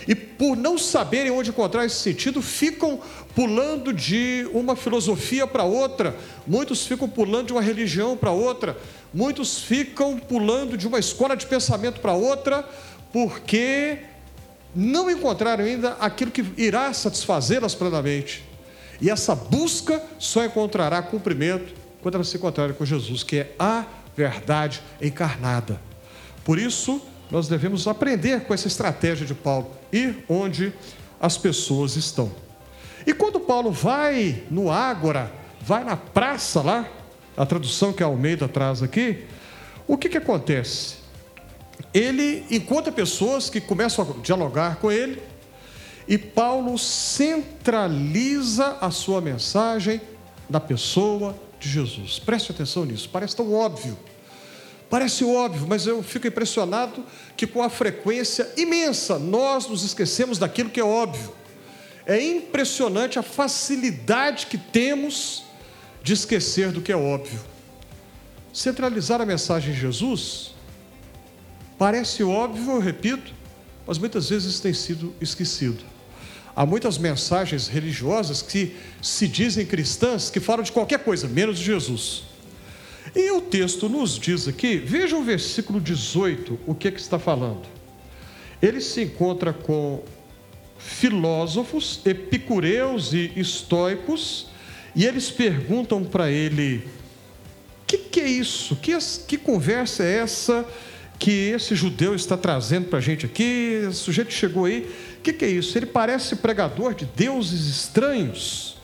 e 0.07 0.13
por 0.13 0.55
não 0.55 0.77
saberem 0.77 1.31
onde 1.31 1.49
encontrar 1.49 1.83
esse 1.83 1.95
sentido, 1.95 2.43
ficam 2.43 2.99
pulando 3.33 3.91
de 3.91 4.47
uma 4.53 4.75
filosofia 4.75 5.47
para 5.47 5.63
outra, 5.63 6.15
muitos 6.45 6.85
ficam 6.85 7.09
pulando 7.09 7.47
de 7.47 7.53
uma 7.53 7.61
religião 7.61 8.15
para 8.15 8.29
outra, 8.29 8.77
muitos 9.11 9.57
ficam 9.57 10.19
pulando 10.19 10.77
de 10.77 10.87
uma 10.87 10.99
escola 10.99 11.35
de 11.35 11.47
pensamento 11.47 11.99
para 11.99 12.13
outra, 12.13 12.63
porque 13.11 13.97
não 14.75 15.09
encontraram 15.09 15.65
ainda 15.65 15.93
aquilo 15.93 16.29
que 16.29 16.45
irá 16.55 16.93
satisfazê-las 16.93 17.73
plenamente. 17.73 18.43
E 19.01 19.09
essa 19.09 19.33
busca 19.33 19.99
só 20.19 20.45
encontrará 20.45 21.01
cumprimento 21.01 21.73
quando 21.99 22.13
elas 22.13 22.27
se 22.27 22.37
encontrarem 22.37 22.75
com 22.75 22.85
Jesus, 22.85 23.23
que 23.23 23.37
é 23.37 23.55
a 23.57 23.85
verdade 24.15 24.83
encarnada. 25.01 25.94
Por 26.45 26.59
isso, 26.59 27.01
nós 27.29 27.49
devemos 27.49 27.87
aprender 27.87 28.41
com 28.41 28.53
essa 28.53 28.67
estratégia 28.67 29.25
de 29.25 29.33
Paulo, 29.33 29.71
ir 29.91 30.23
onde 30.29 30.71
as 31.19 31.37
pessoas 31.37 31.97
estão. 31.97 32.31
E 33.05 33.13
quando 33.13 33.39
Paulo 33.39 33.71
vai 33.71 34.43
no 34.49 34.71
Ágora, 34.71 35.31
vai 35.59 35.83
na 35.83 35.97
praça 35.97 36.61
lá, 36.61 36.87
a 37.35 37.45
tradução 37.45 37.91
que 37.91 38.03
a 38.03 38.05
Almeida 38.05 38.47
traz 38.47 38.83
aqui, 38.83 39.25
o 39.87 39.97
que, 39.97 40.07
que 40.07 40.17
acontece? 40.17 40.97
Ele 41.93 42.45
encontra 42.49 42.91
pessoas 42.91 43.49
que 43.49 43.59
começam 43.59 44.07
a 44.07 44.21
dialogar 44.21 44.77
com 44.77 44.91
ele, 44.91 45.21
e 46.07 46.17
Paulo 46.17 46.77
centraliza 46.77 48.77
a 48.79 48.91
sua 48.91 49.19
mensagem 49.19 49.99
na 50.47 50.59
pessoa 50.59 51.35
de 51.59 51.67
Jesus. 51.67 52.19
Preste 52.19 52.51
atenção 52.51 52.85
nisso, 52.85 53.09
parece 53.11 53.35
tão 53.35 53.51
óbvio. 53.51 53.97
Parece 54.89 55.23
óbvio, 55.23 55.65
mas 55.67 55.87
eu 55.87 56.03
fico 56.03 56.27
impressionado 56.27 57.03
que 57.35 57.47
com 57.47 57.61
a 57.63 57.69
frequência 57.69 58.51
imensa 58.55 59.17
nós 59.17 59.67
nos 59.67 59.83
esquecemos 59.83 60.37
daquilo 60.37 60.69
que 60.69 60.79
é 60.79 60.83
óbvio. 60.83 61.33
É 62.05 62.23
impressionante 62.23 63.17
a 63.17 63.23
facilidade 63.23 64.45
que 64.45 64.57
temos 64.57 65.43
de 66.03 66.13
esquecer 66.13 66.71
do 66.71 66.81
que 66.81 66.91
é 66.91 66.95
óbvio. 66.95 67.39
Centralizar 68.53 69.19
a 69.19 69.25
mensagem 69.25 69.73
de 69.73 69.79
Jesus 69.79 70.53
parece 71.77 72.23
óbvio, 72.23 72.73
eu 72.73 72.79
repito, 72.79 73.33
mas 73.87 73.97
muitas 73.97 74.29
vezes 74.29 74.59
tem 74.59 74.73
sido 74.73 75.13
esquecido. 75.19 75.83
Há 76.55 76.65
muitas 76.65 76.97
mensagens 76.97 77.67
religiosas 77.67 78.41
que 78.41 78.77
se 79.01 79.27
dizem 79.27 79.65
cristãs 79.65 80.29
que 80.29 80.39
falam 80.39 80.63
de 80.63 80.71
qualquer 80.71 80.99
coisa, 80.99 81.27
menos 81.27 81.57
de 81.57 81.65
Jesus. 81.65 82.34
E 83.15 83.31
o 83.31 83.39
texto 83.39 83.87
nos 83.87 84.19
diz 84.19 84.45
aqui, 84.45 84.75
veja 84.75 85.15
o 85.15 85.23
versículo 85.23 85.79
18, 85.79 86.59
o 86.67 86.75
que, 86.75 86.91
que 86.91 86.99
está 86.99 87.17
falando. 87.17 87.65
Ele 88.61 88.81
se 88.81 89.03
encontra 89.03 89.53
com 89.53 90.03
filósofos, 90.77 92.01
epicureus 92.05 93.13
e 93.13 93.31
estoicos, 93.37 94.47
e 94.93 95.05
eles 95.05 95.31
perguntam 95.31 96.03
para 96.03 96.29
ele: 96.29 96.87
o 97.83 97.85
que, 97.87 97.97
que, 97.97 98.19
é 98.19 98.27
isso? 98.27 98.75
Que, 98.75 98.91
que 99.27 99.37
conversa 99.37 100.03
é 100.03 100.17
essa 100.17 100.65
que 101.17 101.31
esse 101.31 101.73
judeu 101.73 102.13
está 102.13 102.35
trazendo 102.35 102.87
para 102.87 102.99
a 102.99 103.01
gente 103.01 103.25
aqui? 103.25 103.81
O 103.87 103.93
sujeito 103.93 104.33
chegou 104.33 104.65
aí, 104.65 104.89
o 105.19 105.21
que, 105.21 105.31
que 105.31 105.45
é 105.45 105.49
isso? 105.49 105.77
Ele 105.77 105.85
parece 105.85 106.35
pregador 106.35 106.93
de 106.93 107.05
deuses 107.05 107.67
estranhos, 107.67 108.77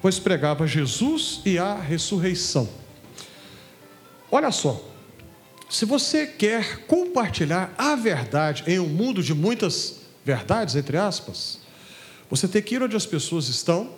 pois 0.00 0.20
pregava 0.20 0.68
Jesus 0.68 1.40
e 1.44 1.58
a 1.58 1.74
ressurreição. 1.74 2.81
Olha 4.34 4.50
só, 4.50 4.82
se 5.68 5.84
você 5.84 6.26
quer 6.26 6.86
compartilhar 6.86 7.70
a 7.76 7.94
verdade 7.94 8.64
em 8.66 8.78
um 8.78 8.88
mundo 8.88 9.22
de 9.22 9.34
muitas 9.34 10.00
verdades, 10.24 10.74
entre 10.74 10.96
aspas, 10.96 11.58
você 12.30 12.48
tem 12.48 12.62
que 12.62 12.76
ir 12.76 12.82
onde 12.82 12.96
as 12.96 13.04
pessoas 13.04 13.48
estão, 13.48 13.90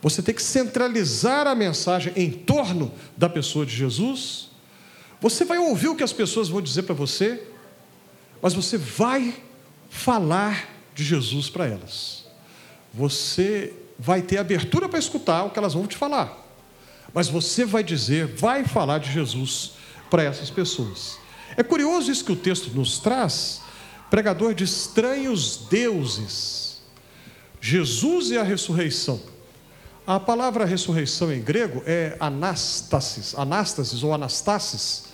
você 0.00 0.22
tem 0.22 0.32
que 0.32 0.42
centralizar 0.42 1.48
a 1.48 1.54
mensagem 1.56 2.12
em 2.14 2.30
torno 2.30 2.92
da 3.16 3.28
pessoa 3.28 3.66
de 3.66 3.74
Jesus. 3.74 4.50
Você 5.20 5.44
vai 5.44 5.58
ouvir 5.58 5.88
o 5.88 5.96
que 5.96 6.04
as 6.04 6.12
pessoas 6.12 6.48
vão 6.48 6.62
dizer 6.62 6.84
para 6.84 6.94
você, 6.94 7.42
mas 8.40 8.54
você 8.54 8.78
vai 8.78 9.34
falar 9.90 10.68
de 10.94 11.02
Jesus 11.02 11.50
para 11.50 11.66
elas. 11.66 12.24
Você 12.94 13.72
vai 13.98 14.22
ter 14.22 14.38
abertura 14.38 14.88
para 14.88 15.00
escutar 15.00 15.42
o 15.42 15.50
que 15.50 15.58
elas 15.58 15.74
vão 15.74 15.88
te 15.88 15.96
falar. 15.96 16.41
Mas 17.12 17.28
você 17.28 17.64
vai 17.64 17.82
dizer, 17.82 18.26
vai 18.26 18.64
falar 18.64 18.98
de 18.98 19.10
Jesus 19.10 19.72
para 20.10 20.22
essas 20.22 20.50
pessoas. 20.50 21.18
É 21.56 21.62
curioso 21.62 22.10
isso 22.10 22.24
que 22.24 22.32
o 22.32 22.36
texto 22.36 22.70
nos 22.74 22.98
traz, 22.98 23.60
pregador 24.10 24.54
de 24.54 24.64
estranhos 24.64 25.66
deuses. 25.70 26.80
Jesus 27.60 28.30
e 28.30 28.38
a 28.38 28.42
ressurreição. 28.42 29.20
A 30.06 30.18
palavra 30.18 30.64
ressurreição 30.64 31.32
em 31.32 31.40
grego 31.40 31.82
é 31.86 32.16
anastasis, 32.18 33.34
anastasis 33.36 34.02
ou 34.02 34.12
anastasis, 34.12 35.04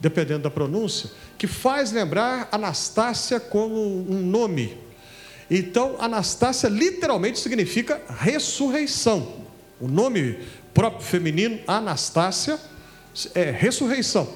dependendo 0.00 0.44
da 0.44 0.50
pronúncia, 0.50 1.10
que 1.36 1.46
faz 1.46 1.92
lembrar 1.92 2.48
Anastácia 2.50 3.38
como 3.38 3.74
um 4.10 4.20
nome. 4.20 4.78
Então, 5.50 5.96
Anastácia 6.00 6.68
literalmente 6.68 7.38
significa 7.38 8.00
ressurreição. 8.18 9.46
O 9.80 9.86
nome 9.86 10.38
próprio 10.78 11.04
feminino, 11.04 11.58
Anastácia, 11.66 12.56
é 13.34 13.50
ressurreição. 13.50 14.28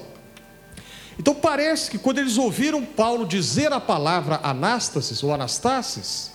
Então 1.17 1.33
parece 1.33 1.89
que 1.89 1.97
quando 1.97 2.17
eles 2.17 2.37
ouviram 2.37 2.83
Paulo 2.83 3.25
dizer 3.25 3.71
a 3.71 3.79
palavra 3.79 4.41
anástasis 4.43 5.23
ou 5.23 5.33
anastasis, 5.33 6.31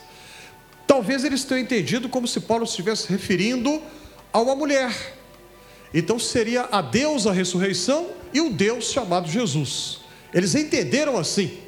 talvez 0.86 1.24
eles 1.24 1.44
tenham 1.44 1.60
entendido 1.60 2.08
como 2.08 2.26
se 2.26 2.40
Paulo 2.40 2.64
estivesse 2.64 3.06
referindo 3.10 3.82
a 4.32 4.40
uma 4.40 4.56
mulher. 4.56 5.14
Então 5.92 6.18
seria 6.18 6.66
a 6.72 6.80
deusa 6.80 7.30
ressurreição 7.30 8.08
e 8.32 8.40
o 8.40 8.48
Deus 8.48 8.90
chamado 8.90 9.28
Jesus. 9.28 10.00
Eles 10.32 10.54
entenderam 10.54 11.18
assim. 11.18 11.58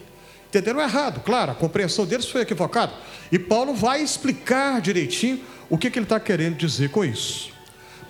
Entenderam 0.49 0.81
errado, 0.81 1.21
claro, 1.21 1.53
a 1.53 1.55
compreensão 1.55 2.07
deles 2.07 2.25
foi 2.25 2.41
equivocada. 2.41 2.95
E 3.31 3.39
Paulo 3.39 3.75
vai 3.75 4.01
explicar 4.01 4.81
direitinho 4.81 5.45
o 5.69 5.77
que, 5.77 5.91
que 5.91 5.99
ele 5.99 6.07
está 6.07 6.19
querendo 6.19 6.57
dizer 6.57 6.89
com 6.89 7.05
isso. 7.05 7.60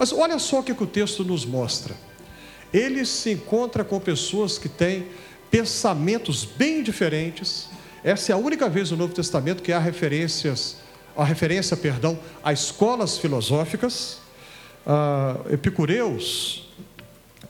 Mas 0.00 0.14
olha 0.14 0.38
só 0.38 0.61
o 0.61 0.62
que, 0.62 0.73
o 0.73 0.87
texto 0.87 1.23
nos 1.23 1.45
mostra. 1.45 1.95
Ele 2.73 3.04
se 3.04 3.33
encontra 3.33 3.85
com 3.85 4.00
pessoas 4.00 4.57
que 4.57 4.66
têm 4.66 5.09
pensamentos 5.50 6.42
bem 6.42 6.83
diferentes. 6.83 7.69
Essa 8.02 8.33
é 8.33 8.35
a 8.35 8.38
única 8.38 8.66
vez 8.66 8.90
no 8.90 8.97
Novo 8.97 9.12
Testamento 9.12 9.62
que 9.62 9.75
há 9.75 9.78
referências, 9.78 10.78
a 11.14 11.23
referência, 11.23 11.76
perdão, 11.76 12.19
a 12.42 12.50
escolas 12.50 13.19
filosóficas. 13.19 14.21
Ah, 14.87 15.37
Epicureus, 15.50 16.66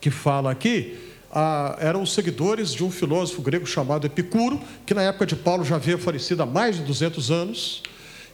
que 0.00 0.10
fala 0.10 0.50
aqui, 0.50 0.98
ah, 1.30 1.76
eram 1.78 2.02
os 2.02 2.12
seguidores 2.12 2.74
de 2.74 2.82
um 2.82 2.90
filósofo 2.90 3.42
grego 3.42 3.64
chamado 3.64 4.08
Epicuro, 4.08 4.60
que 4.84 4.92
na 4.92 5.02
época 5.02 5.24
de 5.24 5.36
Paulo 5.36 5.64
já 5.64 5.76
havia 5.76 5.96
falecido 5.96 6.42
há 6.42 6.46
mais 6.46 6.78
de 6.78 6.82
200 6.82 7.30
anos 7.30 7.80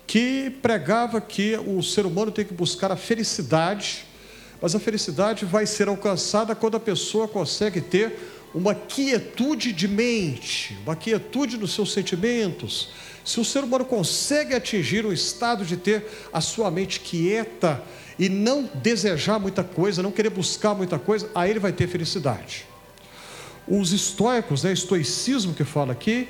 que 0.06 0.50
pregava 0.62 1.20
que 1.20 1.58
o 1.66 1.82
ser 1.82 2.06
humano 2.06 2.30
tem 2.30 2.44
que 2.44 2.54
buscar 2.54 2.92
a 2.92 2.96
felicidade, 2.96 4.05
mas 4.60 4.74
a 4.74 4.80
felicidade 4.80 5.44
vai 5.44 5.66
ser 5.66 5.88
alcançada 5.88 6.54
quando 6.54 6.76
a 6.76 6.80
pessoa 6.80 7.28
consegue 7.28 7.80
ter 7.80 8.16
uma 8.54 8.74
quietude 8.74 9.72
de 9.72 9.86
mente, 9.86 10.78
uma 10.82 10.96
quietude 10.96 11.58
nos 11.58 11.74
seus 11.74 11.92
sentimentos. 11.92 12.88
Se 13.24 13.38
o 13.38 13.44
ser 13.44 13.64
humano 13.64 13.84
consegue 13.84 14.54
atingir 14.54 15.04
o 15.04 15.12
estado 15.12 15.64
de 15.64 15.76
ter 15.76 16.06
a 16.32 16.40
sua 16.40 16.70
mente 16.70 17.00
quieta 17.00 17.82
e 18.18 18.28
não 18.28 18.70
desejar 18.74 19.38
muita 19.38 19.62
coisa, 19.62 20.02
não 20.02 20.10
querer 20.10 20.30
buscar 20.30 20.74
muita 20.74 20.98
coisa, 20.98 21.28
aí 21.34 21.50
ele 21.50 21.58
vai 21.58 21.72
ter 21.72 21.86
felicidade. 21.86 22.64
Os 23.68 23.92
estoicos, 23.92 24.62
né, 24.62 24.72
estoicismo 24.72 25.52
que 25.52 25.64
fala 25.64 25.92
aqui, 25.92 26.28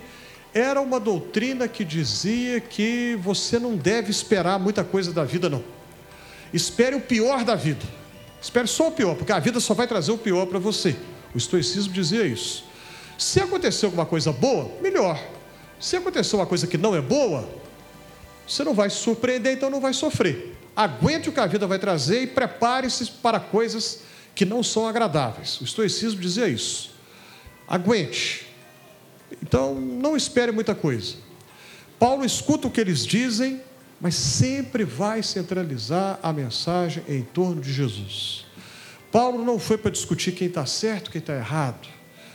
era 0.53 0.81
uma 0.81 0.99
doutrina 0.99 1.69
que 1.69 1.85
dizia 1.85 2.61
que 2.61 3.17
você 3.23 3.59
não 3.59 3.77
deve 3.77 4.11
esperar 4.11 4.59
muita 4.59 4.83
coisa 4.83 5.13
da 5.13 5.23
vida, 5.23 5.51
não. 5.51 5.63
Espere 6.53 6.97
o 6.97 7.01
pior 7.01 7.45
da 7.45 7.55
vida. 7.55 7.85
Espere 8.41 8.67
só 8.67 8.89
o 8.89 8.93
pior, 8.93 9.17
porque 9.17 9.33
a 9.33 9.39
vida 9.39 9.61
só 9.61 9.75
vai 9.75 9.87
trazer 9.87 10.13
o 10.13 10.19
pior 10.19 10.47
para 10.47 10.59
você. 10.59 10.97
O 11.35 11.39
estoicismo 11.39 11.93
dizia 11.93 12.25
isso. 12.27 12.65
Se 13.19 13.41
acontecer 13.41 13.87
alguma 13.87 14.07
coisa 14.07 14.33
boa, 14.33 14.71
melhor. 14.81 15.21
Se 15.81 15.97
acontecer 15.97 16.37
uma 16.37 16.47
coisa 16.47 16.67
que 16.67 16.79
não 16.79 16.95
é 16.95 17.01
boa, 17.01 17.49
você 18.47 18.63
não 18.63 18.75
vai 18.75 18.89
se 18.91 18.97
surpreender, 18.97 19.53
então 19.53 19.71
não 19.71 19.81
vai 19.81 19.93
sofrer. 19.93 20.57
Aguente 20.75 21.29
o 21.29 21.33
que 21.33 21.41
a 21.41 21.47
vida 21.47 21.67
vai 21.67 21.79
trazer 21.79 22.23
e 22.23 22.27
prepare-se 22.27 23.07
para 23.07 23.41
coisas 23.41 24.01
que 24.35 24.45
não 24.45 24.63
são 24.63 24.87
agradáveis. 24.87 25.61
O 25.61 25.65
estoicismo 25.65 26.21
dizia 26.21 26.47
isso. 26.47 26.95
Aguente. 27.67 28.47
Então, 29.43 29.75
não 29.75 30.17
espere 30.17 30.53
muita 30.53 30.75
coisa. 30.75 31.15
Paulo 31.99 32.25
escuta 32.25 32.69
o 32.69 32.71
que 32.71 32.81
eles 32.81 33.07
dizem, 33.07 33.63
mas 34.01 34.15
sempre 34.15 34.85
vai 34.85 35.23
centralizar 35.23 36.19
a 36.23 36.33
mensagem 36.33 37.03
em 37.09 37.23
torno 37.23 37.61
de 37.61 37.73
Jesus. 37.73 38.45
Paulo 39.11 39.45
não 39.45 39.59
foi 39.59 39.79
para 39.79 39.91
discutir 39.91 40.33
quem 40.33 40.49
está 40.49 40.67
certo, 40.67 41.11
quem 41.11 41.21
está 41.21 41.35
errado, 41.35 41.89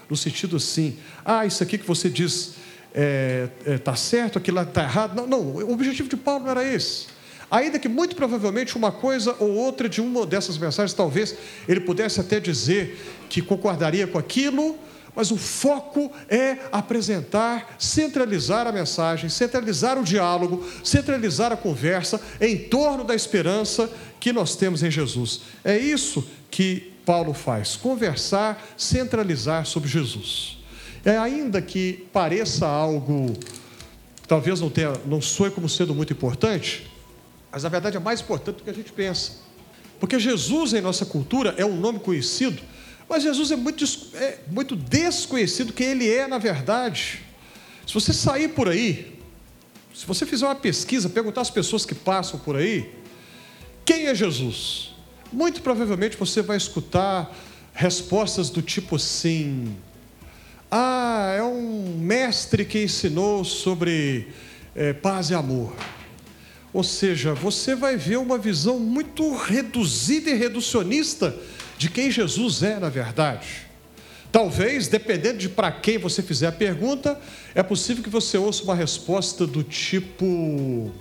no 0.10 0.18
sentido 0.18 0.58
assim, 0.58 0.98
ah, 1.24 1.46
isso 1.46 1.62
aqui 1.62 1.78
que 1.78 1.88
você 1.88 2.10
diz 2.10 2.56
está 2.92 2.96
é, 2.96 3.50
é, 3.66 3.78
tá 3.78 3.96
certo, 3.96 4.38
aquilo 4.38 4.60
está 4.62 4.84
errado. 4.84 5.16
Não, 5.16 5.26
não, 5.26 5.40
o 5.40 5.72
objetivo 5.72 6.10
de 6.10 6.18
Paulo 6.18 6.44
não 6.44 6.52
era 6.52 6.64
esse. 6.64 7.08
Ainda 7.50 7.78
que 7.78 7.90
muito 7.90 8.16
provavelmente 8.16 8.78
uma 8.78 8.92
coisa 8.92 9.36
ou 9.40 9.52
outra 9.52 9.90
de 9.90 10.02
uma 10.02 10.26
dessas 10.26 10.58
mensagens, 10.58 10.94
talvez 10.94 11.36
ele 11.68 11.82
pudesse 11.82 12.20
até 12.20 12.40
dizer 12.40 12.98
que 13.30 13.42
concordaria 13.42 14.08
com 14.08 14.18
aquilo, 14.18 14.78
mas 15.16 15.32
o 15.32 15.38
foco 15.38 16.12
é 16.30 16.58
apresentar, 16.72 17.76
centralizar 17.78 18.68
a 18.68 18.72
mensagem, 18.72 19.30
centralizar 19.30 20.00
o 20.00 20.04
diálogo, 20.04 20.66
centralizar 20.84 21.52
a 21.52 21.58
conversa 21.58 22.20
em 22.40 22.58
torno 22.58 23.04
da 23.04 23.14
esperança 23.14 23.92
que 24.20 24.32
nós 24.32 24.56
temos 24.56 24.84
em 24.84 24.92
Jesus. 24.92 25.42
É 25.64 25.78
isso 25.78 26.26
que 26.50 26.94
Paulo 27.06 27.34
faz: 27.34 27.76
conversar, 27.76 28.64
centralizar 28.78 29.66
sobre 29.66 29.90
Jesus. 29.90 30.58
É, 31.04 31.18
ainda 31.18 31.62
que 31.62 32.08
pareça 32.14 32.68
algo, 32.68 33.34
talvez 34.28 34.62
não, 34.62 34.70
tenha, 34.70 34.94
não 35.06 35.20
soe 35.20 35.50
como 35.50 35.68
sendo 35.68 35.96
muito 35.96 36.14
importante, 36.14 36.90
mas 37.52 37.64
na 37.64 37.70
verdade 37.70 37.98
é 37.98 38.00
mais 38.00 38.22
importante 38.22 38.58
do 38.58 38.64
que 38.64 38.70
a 38.70 38.74
gente 38.74 38.92
pensa. 38.92 39.34
Porque 40.00 40.18
Jesus 40.20 40.74
em 40.74 40.82
nossa 40.82 41.06
cultura 41.06 41.54
é 41.58 41.66
um 41.66 41.76
nome 41.76 42.00
conhecido, 42.00 42.62
mas 43.12 43.24
Jesus 43.24 43.52
é 43.52 43.58
muito, 43.58 43.84
é 44.14 44.38
muito 44.50 44.74
desconhecido 44.74 45.74
quem 45.74 45.88
ele 45.88 46.10
é 46.10 46.28
na 46.28 46.38
verdade. 46.38 47.20
Se 47.86 47.94
você 47.94 48.14
sair 48.14 48.48
por 48.48 48.70
aí, 48.70 49.20
se 49.94 50.06
você 50.06 50.26
fizer 50.26 50.46
uma 50.46 50.56
pesquisa, 50.56 51.10
perguntar 51.10 51.42
às 51.42 51.50
pessoas 51.50 51.86
que 51.86 51.94
passam 51.94 52.40
por 52.40 52.56
aí, 52.56 52.90
quem 53.84 54.08
é 54.08 54.16
Jesus? 54.16 54.96
Muito 55.30 55.62
provavelmente 55.62 56.16
você 56.16 56.42
vai 56.42 56.56
escutar 56.56 57.38
respostas 57.74 58.50
do 58.50 58.62
tipo 58.62 58.96
assim: 58.96 59.76
Ah, 60.72 61.36
é 61.38 61.44
um 61.44 61.98
mestre 61.98 62.64
que 62.64 62.82
ensinou 62.82 63.44
sobre 63.44 64.30
é, 64.74 64.94
paz 64.94 65.32
e 65.32 65.34
amor. 65.34 65.76
Ou 66.72 66.82
seja, 66.82 67.34
você 67.34 67.76
vai 67.76 67.98
ver 67.98 68.20
uma 68.20 68.38
visão 68.38 68.80
muito 68.80 69.36
reduzida 69.36 70.30
e 70.30 70.34
reducionista 70.34 71.36
de 71.82 71.90
quem 71.90 72.12
Jesus 72.12 72.62
é, 72.62 72.78
na 72.78 72.90
verdade. 72.90 73.66
Talvez, 74.32 74.88
dependendo 74.88 75.40
de 75.40 75.50
para 75.50 75.72
quem 75.72 75.98
você 75.98 76.22
fizer 76.22 76.46
a 76.46 76.52
pergunta, 76.52 77.20
é 77.56 77.64
possível 77.64 78.04
que 78.04 78.10
você 78.10 78.38
ouça 78.38 78.62
uma 78.62 78.76
resposta 78.76 79.48
do 79.48 79.64
tipo: 79.64 80.92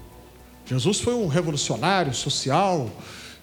Jesus 0.64 0.98
foi 0.98 1.12
um 1.12 1.26
revolucionário 1.26 2.14
social 2.14 2.90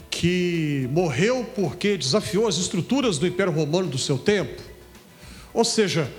que 0.09 0.89
morreu 0.91 1.47
porque 1.55 1.95
desafiou 1.95 2.47
as 2.47 2.57
estruturas 2.57 3.19
do 3.19 3.27
Império 3.27 3.53
Romano 3.53 3.87
do 3.87 3.99
seu 3.99 4.17
tempo. 4.17 4.59
Ou 5.53 5.63
seja, 5.63 6.11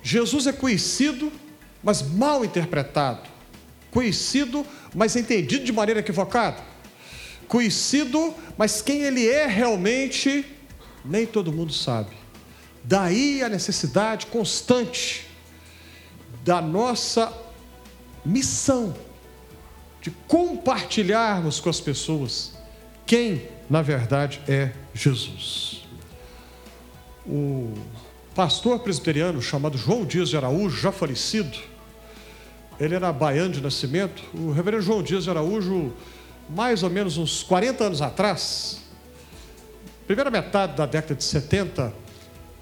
Jesus 0.00 0.46
é 0.46 0.52
conhecido, 0.52 1.32
mas 1.82 2.02
mal 2.02 2.44
interpretado. 2.44 3.28
Conhecido, 3.90 4.64
mas 4.94 5.16
entendido 5.16 5.64
de 5.64 5.72
maneira 5.72 5.98
equivocada. 5.98 6.75
Conhecido, 7.48 8.34
mas 8.56 8.82
quem 8.82 9.02
ele 9.02 9.28
é 9.28 9.46
realmente, 9.46 10.44
nem 11.04 11.26
todo 11.26 11.52
mundo 11.52 11.72
sabe. 11.72 12.16
Daí 12.82 13.42
a 13.42 13.48
necessidade 13.48 14.26
constante 14.26 15.26
da 16.44 16.60
nossa 16.62 17.32
missão 18.24 18.94
de 20.00 20.10
compartilharmos 20.28 21.58
com 21.58 21.68
as 21.68 21.80
pessoas 21.80 22.52
quem, 23.04 23.48
na 23.68 23.82
verdade, 23.82 24.40
é 24.48 24.72
Jesus. 24.94 25.84
O 27.24 27.72
pastor 28.34 28.80
presbiteriano 28.80 29.40
chamado 29.40 29.76
João 29.76 30.04
Dias 30.04 30.28
de 30.28 30.36
Araújo, 30.36 30.76
já 30.76 30.92
falecido, 30.92 31.58
ele 32.78 32.94
era 32.94 33.12
baiano 33.12 33.50
de 33.50 33.60
nascimento. 33.60 34.22
O 34.34 34.52
reverendo 34.52 34.82
João 34.82 35.02
Dias 35.02 35.24
de 35.24 35.30
Araújo, 35.30 35.92
mais 36.48 36.82
ou 36.82 36.90
menos 36.90 37.16
uns 37.16 37.42
40 37.42 37.84
anos 37.84 38.02
atrás, 38.02 38.80
primeira 40.06 40.30
metade 40.30 40.76
da 40.76 40.86
década 40.86 41.14
de 41.14 41.24
70, 41.24 41.92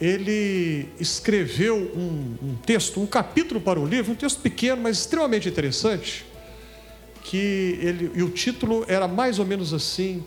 ele 0.00 0.88
escreveu 0.98 1.76
um, 1.76 2.36
um, 2.42 2.56
texto, 2.56 3.00
um 3.00 3.06
capítulo 3.06 3.60
para 3.60 3.78
o 3.78 3.86
livro, 3.86 4.12
um 4.12 4.16
texto 4.16 4.40
pequeno, 4.40 4.82
mas 4.82 4.98
extremamente 4.98 5.48
interessante, 5.48 6.24
que 7.22 7.78
ele, 7.80 8.10
e 8.14 8.22
o 8.22 8.30
título 8.30 8.84
era 8.88 9.06
mais 9.06 9.38
ou 9.38 9.46
menos 9.46 9.72
assim: 9.72 10.24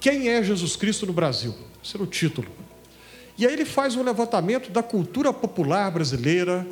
Quem 0.00 0.28
é 0.28 0.42
Jesus 0.42 0.76
Cristo 0.76 1.06
no 1.06 1.12
Brasil? 1.12 1.54
Esse 1.84 1.96
era 1.96 2.02
o 2.02 2.06
título. 2.06 2.48
E 3.36 3.46
aí 3.46 3.52
ele 3.52 3.64
faz 3.64 3.96
um 3.96 4.02
levantamento 4.02 4.70
da 4.70 4.82
cultura 4.82 5.32
popular 5.32 5.90
brasileira, 5.90 6.66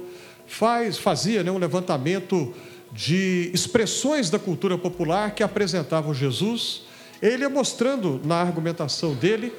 faz, 0.46 0.98
fazia 0.98 1.42
né, 1.42 1.50
um 1.50 1.58
levantamento 1.58 2.54
de 2.92 3.50
expressões 3.54 4.30
da 4.30 4.38
cultura 4.38 4.76
popular 4.76 5.34
que 5.34 5.42
apresentavam 5.42 6.12
Jesus. 6.12 6.82
Ele 7.22 7.46
mostrando 7.48 8.20
na 8.24 8.36
argumentação 8.36 9.14
dele 9.14 9.52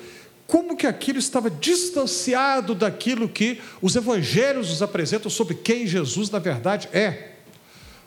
como 0.47 0.75
que 0.75 0.85
aquilo 0.85 1.17
estava 1.17 1.49
distanciado 1.49 2.75
daquilo 2.75 3.29
que 3.29 3.61
os 3.81 3.95
evangelhos 3.95 4.69
nos 4.69 4.81
apresentam 4.81 5.31
sobre 5.31 5.55
quem 5.55 5.87
Jesus 5.87 6.29
na 6.29 6.39
verdade 6.39 6.89
é. 6.91 7.35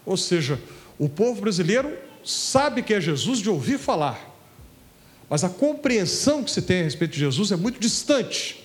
Ou 0.04 0.16
seja, 0.16 0.60
o 0.98 1.08
povo 1.08 1.40
brasileiro 1.40 1.96
sabe 2.22 2.82
que 2.82 2.92
é 2.92 3.00
Jesus 3.00 3.38
de 3.38 3.48
ouvir 3.48 3.78
falar, 3.78 4.30
mas 5.28 5.42
a 5.42 5.48
compreensão 5.48 6.44
que 6.44 6.50
se 6.50 6.60
tem 6.60 6.80
a 6.80 6.84
respeito 6.84 7.12
de 7.12 7.20
Jesus 7.20 7.50
é 7.50 7.56
muito 7.56 7.80
distante 7.80 8.62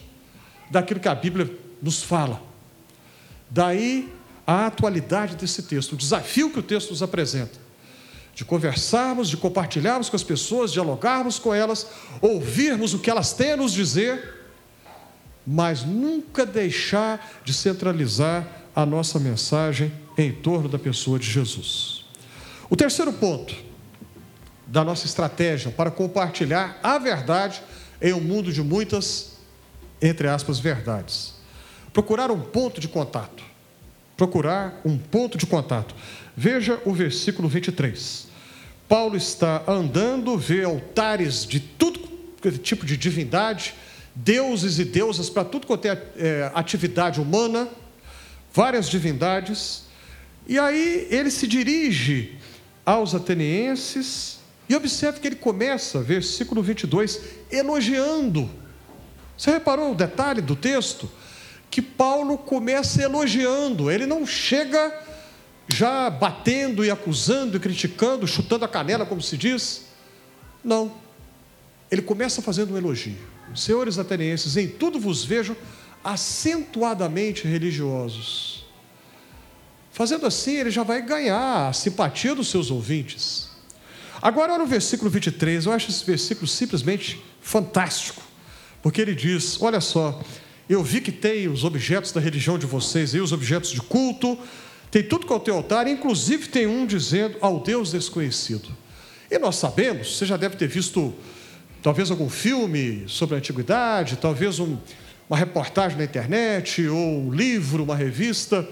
daquilo 0.70 1.00
que 1.00 1.08
a 1.08 1.16
Bíblia 1.16 1.50
nos 1.82 2.04
fala. 2.04 2.42
Daí 3.50 4.12
a 4.50 4.66
atualidade 4.66 5.36
desse 5.36 5.62
texto, 5.62 5.94
o 5.94 5.96
desafio 5.96 6.50
que 6.50 6.58
o 6.58 6.64
texto 6.64 6.90
nos 6.90 7.04
apresenta 7.04 7.60
de 8.34 8.44
conversarmos, 8.44 9.30
de 9.30 9.38
compartilharmos 9.38 10.10
com 10.10 10.16
as 10.16 10.24
pessoas, 10.24 10.74
dialogarmos 10.74 11.38
com 11.38 11.54
elas, 11.54 11.86
ouvirmos 12.20 12.96
o 12.96 13.00
que 13.00 13.12
elas 13.12 13.32
têm 13.32 13.52
a 13.52 13.58
nos 13.58 13.72
dizer, 13.72 14.48
mas 15.46 15.84
nunca 15.84 16.48
deixar 16.48 17.40
de 17.46 17.54
centralizar 17.54 18.48
a 18.76 18.88
nossa 18.88 19.20
mensagem 19.20 19.94
em 20.18 20.32
torno 20.32 20.68
da 20.68 20.80
pessoa 20.80 21.20
de 21.20 21.30
Jesus. 21.30 22.06
O 22.72 22.76
terceiro 22.76 23.14
ponto 23.14 23.56
da 24.66 24.84
nossa 24.84 25.06
estratégia 25.06 25.70
para 25.70 25.92
compartilhar 25.92 26.80
a 26.82 26.98
verdade 26.98 27.62
em 28.02 28.14
um 28.14 28.20
mundo 28.20 28.52
de 28.52 28.64
muitas, 28.64 29.34
entre 30.02 30.28
aspas, 30.28 30.58
verdades. 30.58 31.36
Procurar 31.94 32.32
um 32.32 32.42
ponto 32.42 32.82
de 32.82 32.88
contato. 32.88 33.49
Procurar 34.20 34.82
um 34.84 34.98
ponto 34.98 35.38
de 35.38 35.46
contato. 35.46 35.96
Veja 36.36 36.78
o 36.84 36.94
versículo 36.94 37.48
23. 37.48 38.28
Paulo 38.86 39.16
está 39.16 39.64
andando, 39.66 40.38
vê 40.38 40.66
altares 40.66 41.46
de 41.46 41.62
tudo 41.62 42.02
tipo 42.62 42.86
de 42.86 42.98
divindade, 42.98 43.74
deuses 44.14 44.78
e 44.78 44.84
deusas 44.84 45.30
para 45.30 45.46
tudo 45.46 45.66
quanto 45.66 45.86
é, 45.86 46.04
é 46.18 46.52
atividade 46.54 47.22
humana, 47.22 47.70
várias 48.54 48.90
divindades. 48.90 49.84
E 50.46 50.60
aí 50.60 51.08
ele 51.10 51.32
se 51.32 51.48
dirige 51.48 52.38
aos 52.86 53.16
atenienses 53.16 54.40
e 54.68 54.76
observe 54.76 55.22
que 55.22 55.28
ele 55.30 55.38
começa, 55.38 56.02
versículo 56.02 56.62
22, 56.62 57.22
elogiando. 57.50 58.50
Você 59.38 59.50
reparou 59.50 59.94
o 59.94 59.96
detalhe 59.96 60.42
do 60.42 60.58
texto? 60.58 61.10
Que 61.70 61.82
Paulo 61.82 62.38
começa 62.38 63.02
elogiando, 63.02 63.92
ele 63.92 64.06
não 64.06 64.26
chega 64.26 65.08
já 65.68 66.10
batendo 66.10 66.84
e 66.84 66.90
acusando 66.90 67.58
e 67.58 67.60
criticando, 67.60 68.28
chutando 68.28 68.66
a 68.66 68.68
canela, 68.68 69.06
como 69.06 69.22
se 69.22 69.38
diz. 69.38 69.86
Não. 70.64 70.92
Ele 71.92 72.02
começa 72.02 72.42
fazendo 72.42 72.74
um 72.74 72.78
elogio. 72.78 73.18
Senhores 73.56 73.98
atenienses, 73.98 74.58
em 74.58 74.68
tudo 74.68 75.00
vos 75.00 75.24
vejo 75.24 75.56
acentuadamente 76.04 77.48
religiosos. 77.48 78.66
Fazendo 79.92 80.26
assim, 80.26 80.56
ele 80.56 80.72
já 80.72 80.84
vai 80.84 81.02
ganhar 81.02 81.68
a 81.68 81.74
simpatia 81.74 82.34
dos 82.34 82.48
seus 82.48 82.72
ouvintes. 82.72 83.50
Agora, 84.22 84.54
olha 84.54 84.64
o 84.64 84.68
versículo 84.68 85.10
23, 85.10 85.66
eu 85.66 85.72
acho 85.72 85.90
esse 85.90 86.06
versículo 86.06 86.48
simplesmente 86.48 87.24
fantástico, 87.42 88.22
porque 88.82 89.02
ele 89.02 89.16
diz: 89.16 89.62
Olha 89.62 89.82
só, 89.82 90.22
eu 90.70 90.84
vi 90.84 91.02
que 91.02 91.12
tem 91.12 91.48
os 91.48 91.64
objetos 91.64 92.12
da 92.12 92.22
religião 92.22 92.58
de 92.58 92.68
vocês 92.68 93.16
e 93.16 93.20
os 93.20 93.32
objetos 93.32 93.72
de 93.72 93.82
culto, 93.82 94.38
tem 94.92 95.02
tudo 95.02 95.26
que 95.26 95.34
é 95.34 95.40
teu 95.40 95.56
altar, 95.56 95.88
inclusive 95.88 96.48
tem 96.48 96.68
um 96.68 96.86
dizendo 96.86 97.38
ao 97.42 97.60
Deus 97.60 97.92
desconhecido. 97.92 98.70
E 99.32 99.40
nós 99.40 99.56
sabemos, 99.56 100.18
você 100.18 100.26
já 100.26 100.38
deve 100.38 100.56
ter 100.56 100.68
visto 100.68 101.14
talvez 101.82 102.12
algum 102.12 102.30
filme 102.30 103.04
sobre 103.08 103.36
a 103.36 103.40
antiguidade, 103.40 104.18
talvez 104.18 104.60
um, 104.60 104.78
uma 105.28 105.38
reportagem 105.38 105.98
na 105.98 106.04
internet, 106.04 106.88
ou 106.88 106.98
um 106.98 107.32
livro, 107.32 107.84
uma 107.84 107.96
revista, 107.96 108.68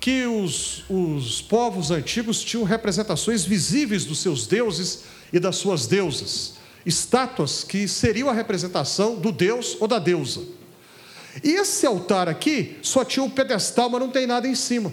que 0.00 0.26
os, 0.26 0.84
os 0.88 1.42
povos 1.42 1.90
antigos 1.90 2.42
tinham 2.42 2.64
representações 2.64 3.44
visíveis 3.44 4.04
dos 4.04 4.18
seus 4.18 4.46
deuses 4.46 5.04
e 5.32 5.38
das 5.38 5.56
suas 5.56 5.86
deusas, 5.86 6.54
estátuas 6.86 7.64
que 7.64 7.88
seriam 7.88 8.28
a 8.28 8.32
representação 8.32 9.16
do 9.16 9.32
deus 9.32 9.76
ou 9.80 9.88
da 9.88 9.98
deusa. 9.98 10.42
E 11.42 11.52
esse 11.52 11.86
altar 11.86 12.28
aqui 12.28 12.78
só 12.82 13.04
tinha 13.04 13.22
um 13.22 13.30
pedestal, 13.30 13.90
mas 13.90 14.00
não 14.00 14.10
tem 14.10 14.26
nada 14.26 14.46
em 14.46 14.54
cima 14.54 14.92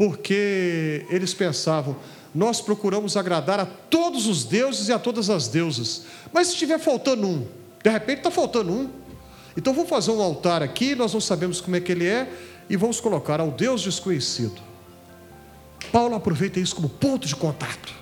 porque 0.00 1.04
eles 1.10 1.34
pensavam: 1.34 1.94
nós 2.34 2.62
procuramos 2.62 3.18
agradar 3.18 3.60
a 3.60 3.66
todos 3.66 4.26
os 4.26 4.44
deuses 4.44 4.88
e 4.88 4.92
a 4.94 4.98
todas 4.98 5.28
as 5.28 5.46
deusas, 5.46 6.04
mas 6.32 6.46
se 6.46 6.54
estiver 6.54 6.78
faltando 6.78 7.26
um, 7.26 7.46
de 7.84 7.90
repente 7.90 8.20
está 8.20 8.30
faltando 8.30 8.72
um, 8.72 8.88
então 9.54 9.74
vamos 9.74 9.90
fazer 9.90 10.10
um 10.10 10.22
altar 10.22 10.62
aqui, 10.62 10.94
nós 10.94 11.12
não 11.12 11.20
sabemos 11.20 11.60
como 11.60 11.76
é 11.76 11.82
que 11.82 11.92
ele 11.92 12.06
é, 12.06 12.32
e 12.70 12.78
vamos 12.78 12.98
colocar 12.98 13.40
ao 13.40 13.50
Deus 13.50 13.82
desconhecido. 13.82 14.58
Paulo 15.92 16.14
aproveita 16.14 16.58
isso 16.58 16.74
como 16.74 16.88
ponto 16.88 17.28
de 17.28 17.36
contato. 17.36 17.92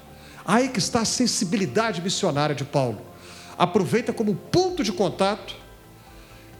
Aí 0.46 0.68
que 0.68 0.78
está 0.78 1.00
a 1.00 1.04
sensibilidade 1.04 2.00
missionária 2.00 2.54
de 2.54 2.64
Paulo. 2.64 3.00
Aproveita 3.58 4.12
como 4.12 4.36
ponto 4.36 4.84
de 4.84 4.92
contato 4.92 5.56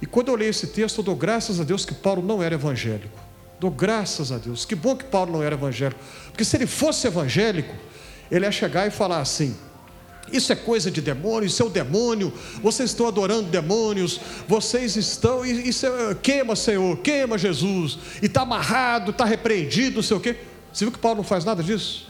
E 0.01 0.07
quando 0.07 0.29
eu 0.29 0.37
leio 0.37 0.51
esse 0.51 0.69
texto, 0.69 0.99
eu 0.99 1.05
dou 1.05 1.17
graças 1.17 1.61
a 1.61 1.65
Deus 1.65 1.85
que 1.85 1.95
Paulo 1.95 2.23
não 2.23 2.43
era 2.43 2.55
evangélico. 2.55 3.19
Dou 3.59 3.71
graças 3.71 4.31
a 4.31 4.39
Deus. 4.39 4.65
Que 4.65 4.75
bom 4.75 4.97
que 4.97 5.05
Paulo 5.05 5.33
não 5.33 5.43
era 5.43 5.55
evangélico. 5.55 6.01
Porque 6.27 6.45
se 6.45 6.57
ele 6.57 6.67
fosse 6.67 7.07
evangélico, 7.07 7.75
ele 8.31 8.45
ia 8.45 8.53
chegar 8.53 8.87
e 8.87 8.91
falar 8.91 9.21
assim: 9.21 9.57
isso 10.33 10.53
é 10.53 10.57
coisa 10.57 10.91
de 10.91 11.01
demônio, 11.01 11.47
isso 11.47 11.63
é 11.63 11.67
o 11.67 11.71
demônio, 11.71 12.33
vocês 12.63 12.91
estão 12.91 13.07
adorando 13.07 13.49
demônios, 13.49 14.21
vocês 14.47 14.97
estão, 14.97 15.45
isso 15.45 15.87
é, 15.87 16.15
queima 16.15 16.55
Senhor, 16.55 16.97
queima 16.99 17.39
Jesus, 17.39 17.99
e 18.23 18.27
está 18.27 18.43
amarrado, 18.43 19.11
está 19.11 19.25
repreendido, 19.25 19.97
não 19.97 20.03
sei 20.03 20.17
o 20.17 20.21
quê. 20.21 20.37
Você 20.73 20.85
viu 20.85 20.93
que 20.93 20.99
Paulo 20.99 21.19
não 21.19 21.25
faz 21.25 21.45
nada 21.45 21.63
disso? 21.63 22.07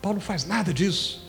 Paulo 0.00 0.18
não 0.18 0.24
faz 0.24 0.46
nada 0.46 0.72
disso. 0.72 1.21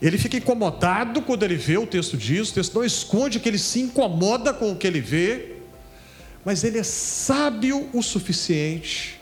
Ele 0.00 0.18
fica 0.18 0.36
incomodado 0.36 1.22
quando 1.22 1.42
ele 1.42 1.56
vê 1.56 1.78
o 1.78 1.86
texto 1.86 2.16
diz, 2.16 2.50
o 2.50 2.54
texto 2.54 2.74
não 2.74 2.84
esconde 2.84 3.40
que 3.40 3.48
ele 3.48 3.58
se 3.58 3.80
incomoda 3.80 4.52
com 4.52 4.72
o 4.72 4.76
que 4.76 4.86
ele 4.86 5.00
vê, 5.00 5.56
mas 6.44 6.64
ele 6.64 6.78
é 6.78 6.82
sábio 6.82 7.88
o 7.92 8.02
suficiente 8.02 9.18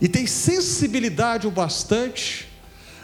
e 0.00 0.08
tem 0.08 0.26
sensibilidade 0.26 1.46
o 1.46 1.50
bastante, 1.50 2.48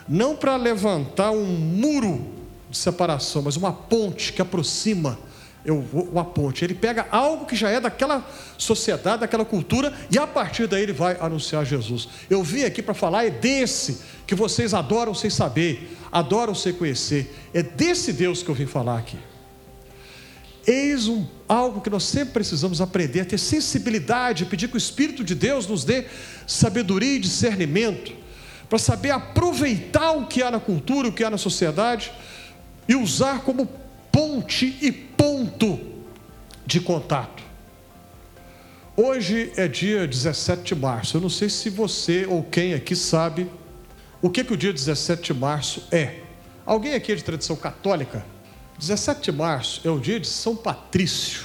não 0.08 0.34
para 0.36 0.56
levantar 0.56 1.30
um 1.30 1.46
muro 1.46 2.26
de 2.68 2.76
separação, 2.76 3.42
mas 3.42 3.56
uma 3.56 3.72
ponte 3.72 4.32
que 4.32 4.42
aproxima 4.42 5.18
eu 5.64 5.80
vou, 5.80 6.04
uma 6.04 6.24
ponte. 6.24 6.64
Ele 6.64 6.74
pega 6.74 7.06
algo 7.10 7.46
que 7.46 7.54
já 7.54 7.68
é 7.68 7.80
daquela 7.80 8.26
sociedade, 8.56 9.20
daquela 9.20 9.44
cultura, 9.44 9.92
e 10.10 10.18
a 10.18 10.26
partir 10.26 10.66
daí 10.66 10.82
ele 10.82 10.92
vai 10.92 11.16
anunciar 11.20 11.64
Jesus. 11.64 12.08
Eu 12.28 12.42
vim 12.42 12.64
aqui 12.64 12.82
para 12.82 12.94
falar, 12.94 13.26
é 13.26 13.30
desse 13.30 14.00
que 14.26 14.34
vocês 14.34 14.72
adoram 14.72 15.14
sem 15.14 15.28
saber, 15.28 15.96
adoram 16.10 16.54
sem 16.54 16.72
conhecer. 16.72 17.34
É 17.52 17.62
desse 17.62 18.12
Deus 18.12 18.42
que 18.42 18.48
eu 18.48 18.54
vim 18.54 18.66
falar 18.66 18.98
aqui. 18.98 19.18
Eis 20.66 21.08
um, 21.08 21.26
algo 21.48 21.80
que 21.80 21.90
nós 21.90 22.04
sempre 22.04 22.34
precisamos 22.34 22.80
aprender, 22.80 23.20
a 23.20 23.24
ter 23.24 23.38
sensibilidade, 23.38 24.44
pedir 24.44 24.68
que 24.68 24.76
o 24.76 24.78
Espírito 24.78 25.24
de 25.24 25.34
Deus 25.34 25.66
nos 25.66 25.84
dê 25.84 26.04
sabedoria 26.46 27.16
e 27.16 27.18
discernimento, 27.18 28.12
para 28.68 28.78
saber 28.78 29.10
aproveitar 29.10 30.12
o 30.12 30.26
que 30.26 30.42
há 30.42 30.50
na 30.50 30.60
cultura, 30.60 31.08
o 31.08 31.12
que 31.12 31.24
há 31.24 31.30
na 31.30 31.38
sociedade, 31.38 32.12
e 32.88 32.94
usar 32.94 33.40
como 33.40 33.68
ponte 34.12 34.78
e 34.80 34.92
ponto 34.92 35.78
de 36.66 36.80
contato. 36.80 37.42
Hoje 38.96 39.52
é 39.56 39.66
dia 39.66 40.06
17 40.06 40.62
de 40.62 40.74
março. 40.74 41.16
Eu 41.16 41.20
não 41.20 41.30
sei 41.30 41.48
se 41.48 41.70
você 41.70 42.26
ou 42.26 42.42
quem 42.42 42.74
aqui 42.74 42.94
sabe 42.94 43.50
o 44.22 44.28
que, 44.28 44.44
que 44.44 44.52
o 44.52 44.56
dia 44.56 44.72
17 44.72 45.32
de 45.32 45.38
março 45.38 45.82
é. 45.90 46.20
Alguém 46.66 46.94
aqui 46.94 47.12
é 47.12 47.14
de 47.14 47.24
tradição 47.24 47.56
católica? 47.56 48.24
17 48.78 49.22
de 49.22 49.32
março 49.32 49.80
é 49.86 49.90
o 49.90 49.98
dia 49.98 50.20
de 50.20 50.26
São 50.26 50.54
Patrício. 50.54 51.44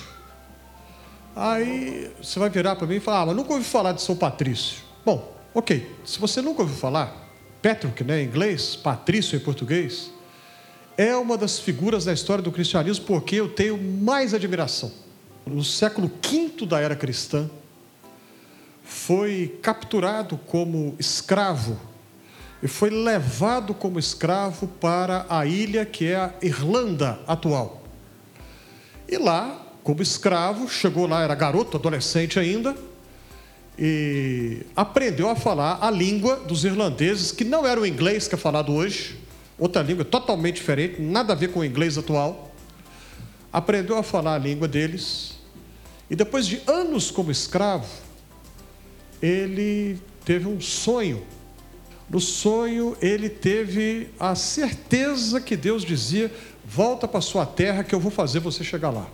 Aí 1.36 2.12
você 2.22 2.38
vai 2.40 2.50
virar 2.50 2.76
para 2.76 2.88
mim 2.88 2.96
e 2.96 3.00
falar: 3.00 3.22
ah, 3.22 3.26
mas 3.28 3.36
nunca 3.36 3.54
ouvi 3.54 3.66
falar 3.66 3.94
de 3.94 4.02
São 4.02 4.16
Patrício. 4.16 4.84
Bom, 5.06 5.34
ok. 5.54 5.90
Se 6.04 6.20
você 6.20 6.42
nunca 6.42 6.62
ouviu 6.62 6.78
falar, 6.78 7.30
Patrick, 7.62 8.04
né, 8.04 8.22
em 8.22 8.26
inglês, 8.26 8.76
Patrício 8.76 9.36
em 9.36 9.40
português, 9.40 10.12
é 10.98 11.16
uma 11.16 11.38
das 11.38 11.60
figuras 11.60 12.06
da 12.06 12.14
história 12.14 12.44
do 12.44 12.52
cristianismo 12.52 13.06
porque 13.06 13.36
eu 13.36 13.50
tenho 13.50 13.78
mais 13.78 14.34
admiração. 14.34 14.92
No 15.46 15.64
século 15.64 16.12
V 16.24 16.66
da 16.66 16.80
era 16.80 16.96
cristã, 16.96 17.50
foi 18.84 19.58
capturado 19.62 20.38
como 20.38 20.96
escravo 21.00 21.80
e 22.64 22.68
foi 22.68 22.90
levado 22.90 23.74
como 23.74 24.00
escravo 24.00 24.68
para 24.68 25.26
a 25.30 25.46
ilha 25.46 25.86
que 25.86 26.08
é 26.08 26.16
a 26.16 26.34
Irlanda 26.42 27.20
atual. 27.28 27.84
E 29.08 29.18
lá, 29.18 29.62
como 29.84 30.02
escravo, 30.02 30.68
chegou 30.68 31.08
lá, 31.08 31.22
era 31.22 31.36
garoto, 31.36 31.78
adolescente 31.78 32.40
ainda, 32.40 32.76
e 33.78 34.66
aprendeu 34.76 35.30
a 35.30 35.36
falar 35.36 35.80
a 35.82 35.92
língua 35.92 36.38
dos 36.38 36.64
irlandeses, 36.64 37.32
que 37.32 37.44
não 37.44 37.68
era 37.68 37.80
o 37.80 37.86
inglês 37.86 38.28
que 38.28 38.34
é 38.34 38.38
falado 38.38 38.74
hoje, 38.74 39.20
outra 39.58 39.82
língua 39.82 40.06
totalmente 40.06 40.56
diferente, 40.56 41.02
nada 41.02 41.34
a 41.34 41.36
ver 41.36 41.50
com 41.50 41.60
o 41.62 41.66
inglês 41.66 41.98
atual. 41.98 42.54
Aprendeu 43.52 43.98
a 43.98 44.04
falar 44.04 44.36
a 44.36 44.38
língua 44.38 44.68
deles. 44.68 45.34
E 46.10 46.16
depois 46.16 46.46
de 46.46 46.62
anos 46.68 47.10
como 47.10 47.32
escravo, 47.32 47.88
ele 49.22 50.00
teve 50.24 50.48
um 50.48 50.60
sonho. 50.60 51.24
No 52.10 52.20
sonho, 52.20 52.96
ele 53.02 53.30
teve 53.30 54.10
a 54.20 54.36
certeza 54.36 55.42
que 55.42 55.56
Deus 55.56 55.84
dizia: 55.84 56.32
Volta 56.64 57.08
para 57.08 57.22
sua 57.22 57.46
terra 57.46 57.84
que 57.84 57.96
eu 57.96 58.00
vou 58.00 58.12
fazer 58.12 58.40
você 58.40 58.64
chegar 58.64 58.90
lá. 58.90 59.08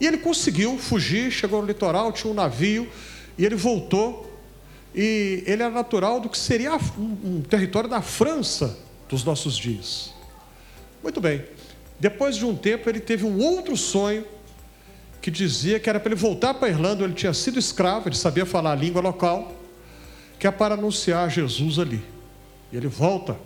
E 0.00 0.06
ele 0.06 0.18
conseguiu 0.18 0.76
fugir, 0.78 1.30
chegou 1.30 1.60
no 1.60 1.66
litoral, 1.68 2.10
tinha 2.12 2.30
um 2.30 2.34
navio, 2.34 2.88
e 3.38 3.44
ele 3.44 3.54
voltou. 3.54 4.28
E 4.94 5.44
ele 5.46 5.62
era 5.62 5.70
natural 5.70 6.20
do 6.20 6.28
que 6.28 6.36
seria 6.36 6.76
um, 6.98 7.40
território 7.40 7.88
da 7.88 8.02
França, 8.02 8.76
dos 9.12 9.22
nossos 9.22 9.58
dias. 9.58 10.10
Muito 11.02 11.20
bem. 11.20 11.44
Depois 12.00 12.34
de 12.34 12.46
um 12.46 12.56
tempo, 12.56 12.88
ele 12.88 12.98
teve 12.98 13.26
um 13.26 13.38
outro 13.40 13.76
sonho 13.76 14.24
que 15.20 15.30
dizia 15.30 15.78
que 15.78 15.88
era 15.88 16.00
para 16.00 16.08
ele 16.08 16.20
voltar 16.20 16.54
para 16.54 16.66
a 16.66 16.70
Irlanda, 16.70 17.04
ele 17.04 17.12
tinha 17.12 17.34
sido 17.34 17.58
escravo, 17.58 18.08
ele 18.08 18.16
sabia 18.16 18.46
falar 18.46 18.72
a 18.72 18.74
língua 18.74 19.02
local, 19.02 19.52
que 20.38 20.46
é 20.46 20.50
para 20.50 20.74
anunciar 20.74 21.30
Jesus 21.30 21.78
ali. 21.78 22.02
E 22.72 22.76
ele 22.76 22.88
volta, 22.88 23.36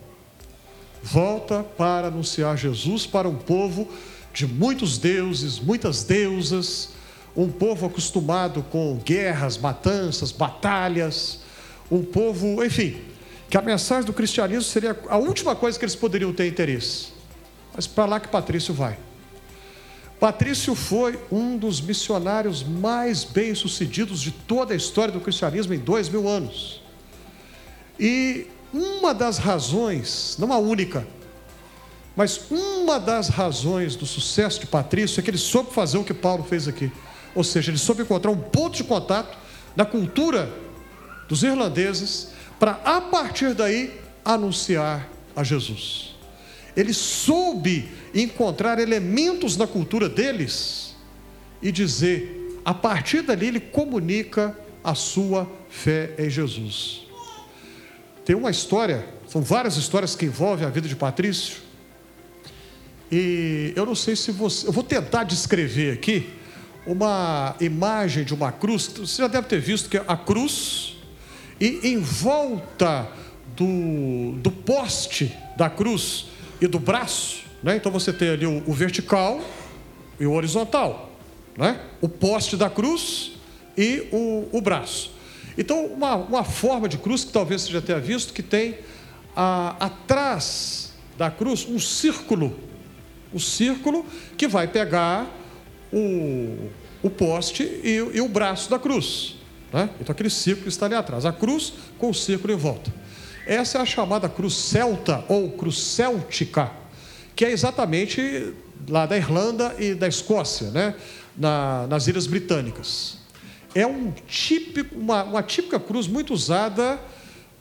volta 1.02 1.64
para 1.76 2.06
anunciar 2.06 2.56
Jesus 2.56 3.04
para 3.04 3.28
um 3.28 3.36
povo 3.36 3.88
de 4.32 4.46
muitos 4.46 4.98
deuses, 4.98 5.58
muitas 5.58 6.04
deusas, 6.04 6.90
um 7.36 7.50
povo 7.50 7.86
acostumado 7.86 8.62
com 8.70 8.96
guerras, 9.04 9.58
matanças, 9.58 10.30
batalhas, 10.30 11.40
um 11.90 12.04
povo, 12.04 12.64
enfim, 12.64 13.00
que 13.48 13.56
a 13.56 13.62
mensagem 13.62 14.04
do 14.04 14.12
cristianismo 14.12 14.62
seria 14.62 14.98
a 15.08 15.16
última 15.16 15.54
coisa 15.54 15.78
que 15.78 15.84
eles 15.84 15.94
poderiam 15.94 16.32
ter 16.32 16.46
interesse. 16.48 17.08
Mas 17.74 17.86
para 17.86 18.06
lá 18.06 18.20
que 18.20 18.28
Patrício 18.28 18.74
vai. 18.74 18.98
Patrício 20.18 20.74
foi 20.74 21.18
um 21.30 21.58
dos 21.58 21.80
missionários 21.80 22.62
mais 22.62 23.22
bem-sucedidos 23.22 24.20
de 24.20 24.30
toda 24.30 24.72
a 24.72 24.76
história 24.76 25.12
do 25.12 25.20
cristianismo 25.20 25.74
em 25.74 25.78
dois 25.78 26.08
mil 26.08 26.26
anos. 26.26 26.82
E 28.00 28.46
uma 28.72 29.14
das 29.14 29.38
razões, 29.38 30.36
não 30.38 30.52
a 30.52 30.58
única, 30.58 31.06
mas 32.16 32.50
uma 32.50 32.98
das 32.98 33.28
razões 33.28 33.94
do 33.94 34.06
sucesso 34.06 34.58
de 34.60 34.66
Patrício 34.66 35.20
é 35.20 35.22
que 35.22 35.30
ele 35.30 35.38
soube 35.38 35.72
fazer 35.72 35.98
o 35.98 36.04
que 36.04 36.14
Paulo 36.14 36.42
fez 36.42 36.66
aqui. 36.66 36.90
Ou 37.34 37.44
seja, 37.44 37.70
ele 37.70 37.78
soube 37.78 38.02
encontrar 38.02 38.30
um 38.30 38.38
ponto 38.38 38.74
de 38.74 38.84
contato 38.84 39.36
na 39.76 39.84
cultura 39.84 40.50
dos 41.28 41.42
irlandeses 41.42 42.30
para 42.58 42.72
a 42.84 43.00
partir 43.00 43.54
daí 43.54 44.00
anunciar 44.24 45.08
a 45.34 45.42
Jesus. 45.44 46.14
Ele 46.76 46.92
soube 46.92 47.88
encontrar 48.14 48.78
elementos 48.78 49.56
na 49.56 49.66
cultura 49.66 50.08
deles 50.08 50.94
e 51.62 51.72
dizer, 51.72 52.60
a 52.64 52.74
partir 52.74 53.22
dali 53.22 53.46
ele 53.46 53.60
comunica 53.60 54.56
a 54.82 54.94
sua 54.94 55.50
fé 55.68 56.14
em 56.18 56.28
Jesus. 56.28 57.06
Tem 58.24 58.36
uma 58.36 58.50
história, 58.50 59.06
são 59.28 59.40
várias 59.40 59.76
histórias 59.76 60.14
que 60.14 60.26
envolvem 60.26 60.66
a 60.66 60.70
vida 60.70 60.88
de 60.88 60.96
Patrício. 60.96 61.58
E 63.10 63.72
eu 63.76 63.86
não 63.86 63.94
sei 63.94 64.16
se 64.16 64.32
você. 64.32 64.66
Eu 64.66 64.72
vou 64.72 64.82
tentar 64.82 65.22
descrever 65.22 65.92
aqui 65.92 66.28
uma 66.84 67.54
imagem 67.60 68.24
de 68.24 68.34
uma 68.34 68.50
cruz. 68.50 68.88
Você 68.88 69.22
já 69.22 69.28
deve 69.28 69.46
ter 69.46 69.60
visto 69.60 69.88
que 69.88 69.96
a 69.96 70.16
cruz 70.16 70.95
e 71.60 71.80
em 71.88 71.98
volta 71.98 73.08
do, 73.56 74.32
do 74.40 74.50
poste 74.50 75.36
da 75.56 75.70
cruz 75.70 76.26
e 76.60 76.66
do 76.66 76.78
braço, 76.78 77.44
né? 77.62 77.76
então 77.76 77.90
você 77.90 78.12
tem 78.12 78.30
ali 78.30 78.46
o, 78.46 78.62
o 78.66 78.72
vertical 78.72 79.40
e 80.20 80.26
o 80.26 80.32
horizontal, 80.32 81.12
né? 81.56 81.80
o 82.00 82.08
poste 82.08 82.56
da 82.56 82.68
cruz 82.68 83.32
e 83.76 84.08
o, 84.12 84.48
o 84.52 84.60
braço. 84.60 85.12
Então, 85.58 85.86
uma, 85.86 86.16
uma 86.16 86.44
forma 86.44 86.88
de 86.88 86.98
cruz 86.98 87.24
que 87.24 87.32
talvez 87.32 87.62
você 87.62 87.72
já 87.72 87.80
tenha 87.80 87.98
visto, 87.98 88.32
que 88.32 88.42
tem 88.42 88.76
a, 89.34 89.76
atrás 89.86 90.92
da 91.16 91.30
cruz 91.30 91.66
um 91.68 91.78
círculo, 91.78 92.58
um 93.32 93.38
círculo 93.38 94.04
que 94.36 94.46
vai 94.46 94.68
pegar 94.68 95.26
o, 95.92 96.70
o 97.02 97.08
poste 97.08 97.62
e, 97.62 97.96
e 98.12 98.20
o 98.20 98.28
braço 98.28 98.68
da 98.68 98.78
cruz. 98.78 99.35
Né? 99.72 99.90
Então 100.00 100.12
aquele 100.12 100.30
círculo 100.30 100.68
está 100.68 100.86
ali 100.86 100.94
atrás, 100.94 101.24
a 101.24 101.32
cruz 101.32 101.72
com 101.98 102.10
o 102.10 102.14
círculo 102.14 102.52
em 102.52 102.56
volta. 102.56 102.92
Essa 103.46 103.78
é 103.78 103.80
a 103.80 103.86
chamada 103.86 104.28
cruz 104.28 104.54
celta 104.54 105.24
ou 105.28 105.50
cruz 105.52 105.78
céltica, 105.78 106.70
que 107.34 107.44
é 107.44 107.50
exatamente 107.50 108.54
lá 108.88 109.06
da 109.06 109.16
Irlanda 109.16 109.74
e 109.78 109.94
da 109.94 110.08
Escócia, 110.08 110.70
né? 110.70 110.94
Na, 111.36 111.86
nas 111.86 112.06
Ilhas 112.06 112.26
Britânicas. 112.26 113.18
É 113.74 113.86
um 113.86 114.10
típico, 114.26 114.96
uma, 114.96 115.22
uma 115.22 115.42
típica 115.42 115.78
cruz 115.78 116.08
muito 116.08 116.32
usada 116.32 116.98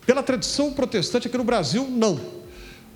pela 0.06 0.24
tradição 0.24 0.72
protestante 0.72 1.28
aqui 1.28 1.38
no 1.38 1.44
Brasil, 1.44 1.88
não. 1.90 2.20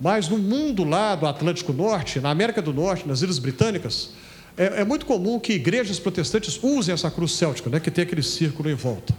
Mas 0.00 0.28
no 0.28 0.38
mundo 0.38 0.82
lá 0.82 1.14
do 1.14 1.26
Atlântico 1.26 1.72
Norte, 1.72 2.18
na 2.18 2.30
América 2.30 2.62
do 2.62 2.72
Norte, 2.72 3.06
nas 3.06 3.20
Ilhas 3.20 3.38
Britânicas, 3.38 4.10
É, 4.56 4.80
é, 4.80 4.84
muito 4.84 5.06
comum 5.06 5.38
que 5.38 5.52
igrejas 5.52 5.98
protestantes 5.98 6.58
usem 6.62 6.92
essa 6.92 7.10
cruz 7.10 7.32
céltica, 7.32 7.70
né, 7.70 7.80
que 7.80 7.90
tem 7.90 8.02
aquele 8.02 8.22
círculo 8.22 8.70
em 8.70 8.74
volta. 8.74 9.14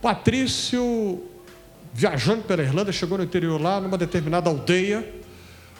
Patrício, 0.00 1.22
viajando 1.92 2.42
pela 2.42 2.62
Irlanda, 2.62 2.92
chegou 2.92 3.18
no 3.18 3.24
interior 3.24 3.60
lá, 3.60 3.80
numa 3.80 3.98
determinada 3.98 4.48
aldeia, 4.48 5.06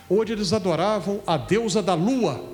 onde 0.09 0.33
eles 0.33 0.53
adoravam 0.53 1.21
a 1.27 1.37
deusa 1.37 1.83
da 1.83 1.95
lua. 1.95 2.45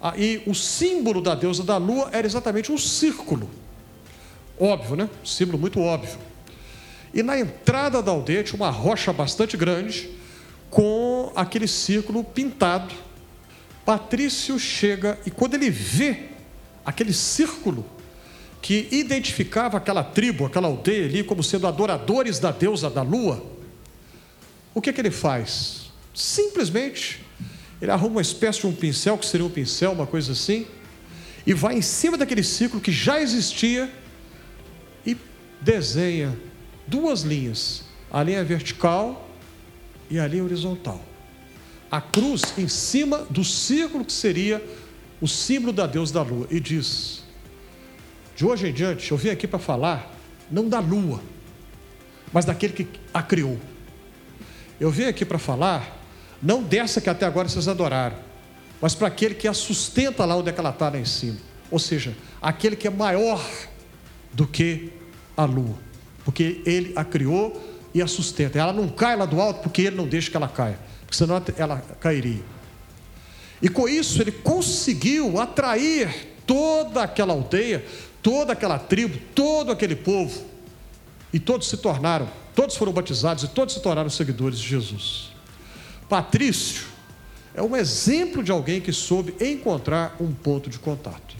Ah, 0.00 0.14
e 0.16 0.42
o 0.46 0.54
símbolo 0.54 1.20
da 1.20 1.34
deusa 1.34 1.62
da 1.62 1.76
lua 1.76 2.08
era 2.12 2.26
exatamente 2.26 2.72
um 2.72 2.78
círculo. 2.78 3.50
Óbvio, 4.58 4.96
né? 4.96 5.10
Um 5.22 5.26
símbolo 5.26 5.58
muito 5.58 5.80
óbvio. 5.80 6.18
E 7.12 7.22
na 7.22 7.38
entrada 7.38 8.02
da 8.02 8.10
aldeia 8.10 8.42
tinha 8.42 8.56
uma 8.56 8.70
rocha 8.70 9.12
bastante 9.12 9.56
grande, 9.56 10.10
com 10.70 11.32
aquele 11.34 11.66
círculo 11.66 12.22
pintado. 12.22 12.94
Patrício 13.84 14.58
chega 14.58 15.18
e 15.24 15.30
quando 15.30 15.54
ele 15.54 15.70
vê 15.70 16.28
aquele 16.84 17.12
círculo 17.12 17.84
que 18.60 18.88
identificava 18.90 19.78
aquela 19.78 20.04
tribo, 20.04 20.44
aquela 20.44 20.68
aldeia 20.68 21.06
ali 21.06 21.24
como 21.24 21.42
sendo 21.42 21.66
adoradores 21.66 22.38
da 22.38 22.50
deusa 22.50 22.90
da 22.90 23.02
lua, 23.02 23.44
o 24.74 24.80
que, 24.80 24.92
que 24.92 25.00
ele 25.00 25.10
faz? 25.10 25.90
Simplesmente 26.14 27.24
ele 27.80 27.90
arruma 27.90 28.16
uma 28.16 28.22
espécie 28.22 28.60
de 28.60 28.66
um 28.66 28.74
pincel, 28.74 29.16
que 29.16 29.24
seria 29.24 29.46
um 29.46 29.50
pincel, 29.50 29.92
uma 29.92 30.06
coisa 30.06 30.32
assim, 30.32 30.66
e 31.46 31.54
vai 31.54 31.74
em 31.74 31.82
cima 31.82 32.18
daquele 32.18 32.42
círculo 32.42 32.82
que 32.82 32.92
já 32.92 33.20
existia 33.20 33.90
e 35.06 35.16
desenha 35.60 36.38
duas 36.86 37.22
linhas, 37.22 37.84
a 38.10 38.22
linha 38.22 38.44
vertical 38.44 39.28
e 40.10 40.18
a 40.18 40.26
linha 40.26 40.44
horizontal. 40.44 41.02
A 41.90 42.00
cruz 42.00 42.56
em 42.56 42.68
cima 42.68 43.26
do 43.28 43.44
círculo 43.44 44.04
que 44.04 44.12
seria 44.12 44.64
o 45.20 45.26
símbolo 45.26 45.72
da 45.72 45.86
Deus 45.86 46.10
da 46.10 46.22
lua. 46.22 46.46
E 46.50 46.60
diz: 46.60 47.24
De 48.36 48.44
hoje 48.44 48.68
em 48.68 48.72
diante, 48.72 49.10
eu 49.10 49.16
vim 49.16 49.30
aqui 49.30 49.46
para 49.46 49.58
falar 49.58 50.16
não 50.50 50.68
da 50.68 50.80
lua, 50.80 51.20
mas 52.32 52.44
daquele 52.44 52.72
que 52.72 52.86
a 53.12 53.22
criou. 53.22 53.58
Eu 54.78 54.90
vim 54.90 55.04
aqui 55.04 55.24
para 55.24 55.38
falar 55.38 55.98
não 56.42 56.62
dessa 56.62 57.00
que 57.00 57.10
até 57.10 57.26
agora 57.26 57.48
vocês 57.48 57.68
adoraram, 57.68 58.16
mas 58.80 58.94
para 58.94 59.08
aquele 59.08 59.34
que 59.34 59.46
a 59.46 59.52
sustenta 59.52 60.24
lá 60.24 60.36
onde 60.36 60.50
é 60.50 60.54
ela 60.56 60.70
está 60.70 60.88
lá 60.88 60.98
em 60.98 61.04
cima. 61.04 61.36
Ou 61.70 61.78
seja, 61.78 62.16
aquele 62.40 62.74
que 62.74 62.88
é 62.88 62.90
maior 62.90 63.44
do 64.32 64.46
que 64.46 64.90
a 65.36 65.44
lua, 65.44 65.76
porque 66.24 66.62
ele 66.64 66.92
a 66.96 67.04
criou 67.04 67.69
e 67.94 68.02
a 68.02 68.06
sustenta. 68.06 68.58
Ela 68.58 68.72
não 68.72 68.88
cai 68.88 69.16
lá 69.16 69.26
do 69.26 69.40
alto 69.40 69.60
porque 69.60 69.82
ele 69.82 69.96
não 69.96 70.06
deixa 70.06 70.30
que 70.30 70.36
ela 70.36 70.48
caia, 70.48 70.78
porque 71.00 71.16
senão 71.16 71.42
ela 71.56 71.78
cairia. 72.00 72.42
E 73.62 73.68
com 73.68 73.88
isso 73.88 74.22
ele 74.22 74.32
conseguiu 74.32 75.40
atrair 75.40 76.34
toda 76.46 77.02
aquela 77.02 77.32
aldeia, 77.32 77.84
toda 78.22 78.52
aquela 78.52 78.78
tribo, 78.78 79.18
todo 79.34 79.70
aquele 79.70 79.94
povo. 79.94 80.48
E 81.32 81.38
todos 81.38 81.68
se 81.68 81.76
tornaram, 81.76 82.28
todos 82.54 82.76
foram 82.76 82.92
batizados 82.92 83.44
e 83.44 83.48
todos 83.48 83.74
se 83.74 83.80
tornaram 83.80 84.10
seguidores 84.10 84.58
de 84.58 84.66
Jesus. 84.66 85.30
Patrício 86.08 86.86
é 87.54 87.62
um 87.62 87.76
exemplo 87.76 88.42
de 88.42 88.50
alguém 88.50 88.80
que 88.80 88.92
soube 88.92 89.34
encontrar 89.40 90.16
um 90.20 90.32
ponto 90.32 90.68
de 90.70 90.78
contato. 90.78 91.36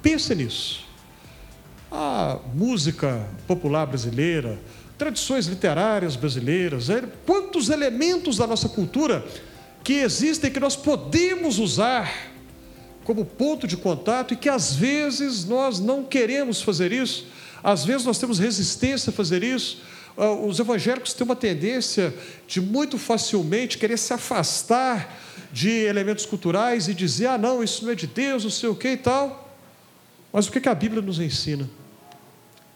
Pense 0.00 0.34
nisso. 0.34 0.84
A 1.90 2.38
música 2.54 3.28
popular 3.46 3.86
brasileira, 3.86 4.58
tradições 5.02 5.46
literárias 5.46 6.14
brasileiras, 6.14 6.88
é, 6.88 7.02
quantos 7.26 7.70
elementos 7.70 8.36
da 8.36 8.46
nossa 8.46 8.68
cultura 8.68 9.26
que 9.82 9.94
existem 9.94 10.48
que 10.48 10.60
nós 10.60 10.76
podemos 10.76 11.58
usar 11.58 12.30
como 13.02 13.24
ponto 13.24 13.66
de 13.66 13.76
contato 13.76 14.32
e 14.32 14.36
que 14.36 14.48
às 14.48 14.76
vezes 14.76 15.44
nós 15.44 15.80
não 15.80 16.04
queremos 16.04 16.62
fazer 16.62 16.92
isso, 16.92 17.26
às 17.64 17.84
vezes 17.84 18.06
nós 18.06 18.16
temos 18.16 18.38
resistência 18.38 19.10
a 19.10 19.12
fazer 19.12 19.42
isso, 19.42 19.82
ah, 20.16 20.30
os 20.30 20.60
evangélicos 20.60 21.12
têm 21.12 21.24
uma 21.24 21.34
tendência 21.34 22.14
de 22.46 22.60
muito 22.60 22.96
facilmente 22.96 23.78
querer 23.78 23.98
se 23.98 24.12
afastar 24.12 25.18
de 25.52 25.68
elementos 25.68 26.24
culturais 26.24 26.86
e 26.86 26.94
dizer: 26.94 27.26
ah, 27.26 27.38
não, 27.38 27.60
isso 27.60 27.84
não 27.84 27.90
é 27.90 27.96
de 27.96 28.06
Deus, 28.06 28.44
não 28.44 28.52
sei 28.52 28.68
o 28.68 28.74
que 28.76 28.90
e 28.90 28.96
tal. 28.96 29.52
Mas 30.32 30.46
o 30.46 30.52
que 30.52 30.68
a 30.68 30.74
Bíblia 30.76 31.02
nos 31.02 31.18
ensina? 31.18 31.68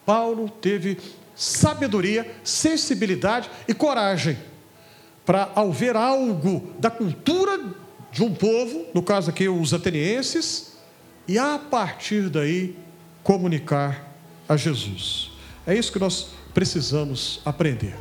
Paulo 0.05 0.49
teve 0.49 0.99
sabedoria, 1.37 2.29
sensibilidade 2.43 3.49
e 3.69 3.75
coragem 3.75 4.37
para, 5.25 5.51
ao 5.55 5.71
ver 5.73 5.95
algo 5.95 6.73
da 6.79 6.91
cultura 6.91 7.61
de 8.11 8.23
um 8.23 8.33
povo, 8.33 8.87
no 8.95 9.03
caso 9.03 9.29
aqui 9.29 9.49
os 9.49 9.75
atenienses, 9.75 10.77
e 11.29 11.39
a 11.39 11.59
partir 11.59 12.31
daí 12.31 12.77
comunicar 13.23 14.17
a 14.49 14.57
Jesus. 14.57 15.33
É 15.67 15.75
isso 15.75 15.93
que 15.93 15.99
nós 15.99 16.29
precisamos 16.55 17.41
aprender. 17.45 17.95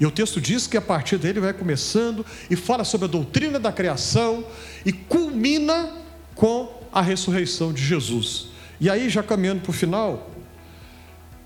E 0.00 0.04
o 0.04 0.10
texto 0.10 0.40
diz 0.40 0.66
que 0.66 0.76
a 0.76 0.82
partir 0.82 1.16
dele 1.16 1.40
vai 1.40 1.52
começando 1.52 2.26
e 2.50 2.56
fala 2.56 2.84
sobre 2.84 3.06
a 3.06 3.10
doutrina 3.10 3.58
da 3.58 3.72
criação 3.72 4.44
e 4.84 4.92
culmina 4.92 5.92
com 6.34 6.82
a 6.92 7.00
ressurreição 7.00 7.72
de 7.72 7.84
Jesus. 7.84 8.48
E 8.80 8.88
aí, 8.88 9.08
já 9.08 9.22
caminhando 9.22 9.62
para 9.62 9.70
o 9.70 9.74
final, 9.74 10.30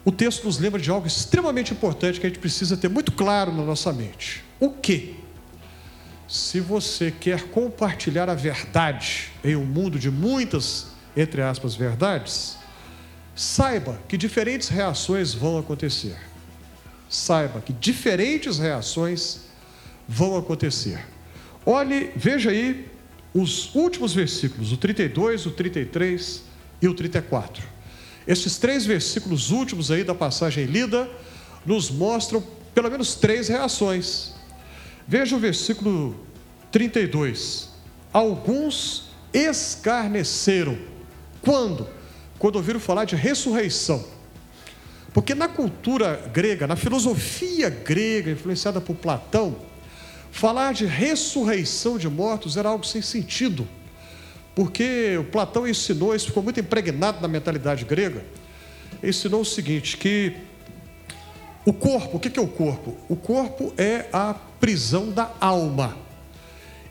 o 0.05 0.13
texto 0.13 0.45
nos 0.45 0.59
lembra 0.59 0.81
de 0.81 0.91
algo 0.91 1.07
extremamente 1.07 1.73
importante 1.73 2.21
que 2.21 2.27
a 2.27 2.29
gente 2.29 2.39
precisa 2.39 2.77
ter 2.77 2.89
muito 2.89 3.13
claro 3.13 3.53
na 3.53 3.63
nossa 3.63 3.93
mente. 3.93 4.43
O 4.59 4.71
que? 4.71 5.17
Se 6.29 6.61
você 6.61 7.11
quer 7.11 7.45
compartilhar 7.49 8.29
a 8.29 8.35
verdade 8.35 9.31
em 9.45 9.55
um 9.55 9.65
mundo 9.65 9.99
de 9.99 10.11
muitas, 10.11 10.89
entre 11.17 11.43
aspas, 11.43 11.75
verdades, 11.75 12.57
saiba 13.35 13.99
que 14.09 14.17
diferentes 14.17 14.69
reações 14.69 15.35
vão 15.35 15.59
acontecer 15.59 16.17
saiba 17.13 17.61
que 17.61 17.75
diferentes 17.75 18.59
reações 18.59 19.41
vão 20.09 20.37
acontecer. 20.37 20.99
Olhe, 21.65 22.11
veja 22.17 22.51
aí 22.51 22.89
os 23.35 23.73
últimos 23.75 24.15
versículos, 24.15 24.73
o 24.73 24.79
32, 24.79 25.47
o 25.47 25.51
33 25.51 26.43
e 26.81 26.89
o 26.89 26.95
34. 26.95 27.63
Esses 28.27 28.59
três 28.59 28.87
versículos 28.87 29.51
últimos 29.51 29.91
aí 29.91 30.05
da 30.05 30.15
passagem 30.15 30.65
lida 30.65 31.09
nos 31.67 31.91
mostram 31.91 32.43
pelo 32.75 32.91
menos 32.91 33.15
três 33.15 33.49
reações. 33.49 34.33
Veja 35.07 35.37
o 35.37 35.39
versículo 35.39 36.17
32. 36.71 37.71
Alguns 38.13 39.11
escarneceram. 39.33 40.79
Quando? 41.41 41.89
Quando 42.39 42.57
ouviram 42.57 42.81
falar 42.81 43.05
de 43.05 43.17
ressurreição. 43.17 44.05
Porque 45.13 45.35
na 45.35 45.49
cultura 45.49 46.31
grega, 46.33 46.67
na 46.67 46.77
filosofia 46.77 47.69
grega, 47.69 48.31
influenciada 48.31 48.81
por 48.81 48.97
Platão, 48.97 49.57
falar 50.31 50.73
de 50.73 50.87
ressurreição 50.87 51.99
de 51.99 52.09
mortos 52.09 52.57
era 52.57 52.69
algo 52.69 52.85
sem 52.85 53.03
sentido. 53.03 53.69
Porque 54.55 55.25
Platão 55.33 55.67
ensinou, 55.67 56.15
isso 56.15 56.27
ficou 56.27 56.43
muito 56.43 56.61
impregnado 56.61 57.21
na 57.21 57.29
mentalidade 57.29 57.85
grega, 57.85 58.23
ensinou 59.03 59.41
o 59.41 59.45
seguinte: 59.45 59.97
que 59.97 60.35
o 61.65 61.73
corpo, 61.73 62.17
o 62.17 62.21
que 62.21 62.39
é 62.39 62.43
o 62.43 62.49
corpo? 62.49 62.97
O 63.09 63.17
corpo 63.17 63.73
é 63.79 64.07
a 64.13 64.35
prisão 64.35 65.11
da 65.11 65.31
alma. 65.41 65.97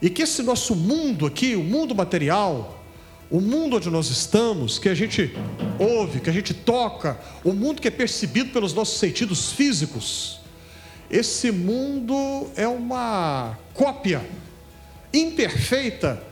E 0.00 0.10
que 0.10 0.22
esse 0.22 0.42
nosso 0.42 0.74
mundo 0.74 1.26
aqui, 1.26 1.54
o 1.54 1.62
mundo 1.62 1.94
material, 1.94 2.82
o 3.30 3.40
mundo 3.40 3.76
onde 3.76 3.88
nós 3.88 4.08
estamos, 4.08 4.78
que 4.78 4.88
a 4.88 4.94
gente 4.94 5.32
ouve, 5.78 6.20
que 6.20 6.28
a 6.28 6.32
gente 6.32 6.52
toca, 6.52 7.18
o 7.44 7.52
mundo 7.52 7.80
que 7.80 7.86
é 7.86 7.90
percebido 7.90 8.50
pelos 8.50 8.74
nossos 8.74 8.98
sentidos 8.98 9.52
físicos, 9.52 10.40
esse 11.08 11.52
mundo 11.52 12.50
é 12.56 12.66
uma 12.66 13.56
cópia 13.74 14.26
imperfeita 15.12 16.31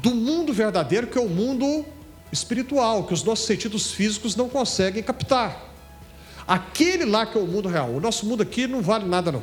do 0.00 0.14
mundo 0.14 0.52
verdadeiro, 0.52 1.06
que 1.06 1.18
é 1.18 1.20
o 1.20 1.28
mundo 1.28 1.84
espiritual, 2.30 3.04
que 3.04 3.14
os 3.14 3.22
nossos 3.22 3.46
sentidos 3.46 3.92
físicos 3.92 4.36
não 4.36 4.48
conseguem 4.48 5.02
captar. 5.02 5.68
Aquele 6.46 7.04
lá 7.04 7.26
que 7.26 7.36
é 7.36 7.40
o 7.40 7.46
mundo 7.46 7.68
real. 7.68 7.90
O 7.90 8.00
nosso 8.00 8.26
mundo 8.26 8.42
aqui 8.42 8.66
não 8.66 8.80
vale 8.80 9.06
nada, 9.06 9.30
não. 9.30 9.42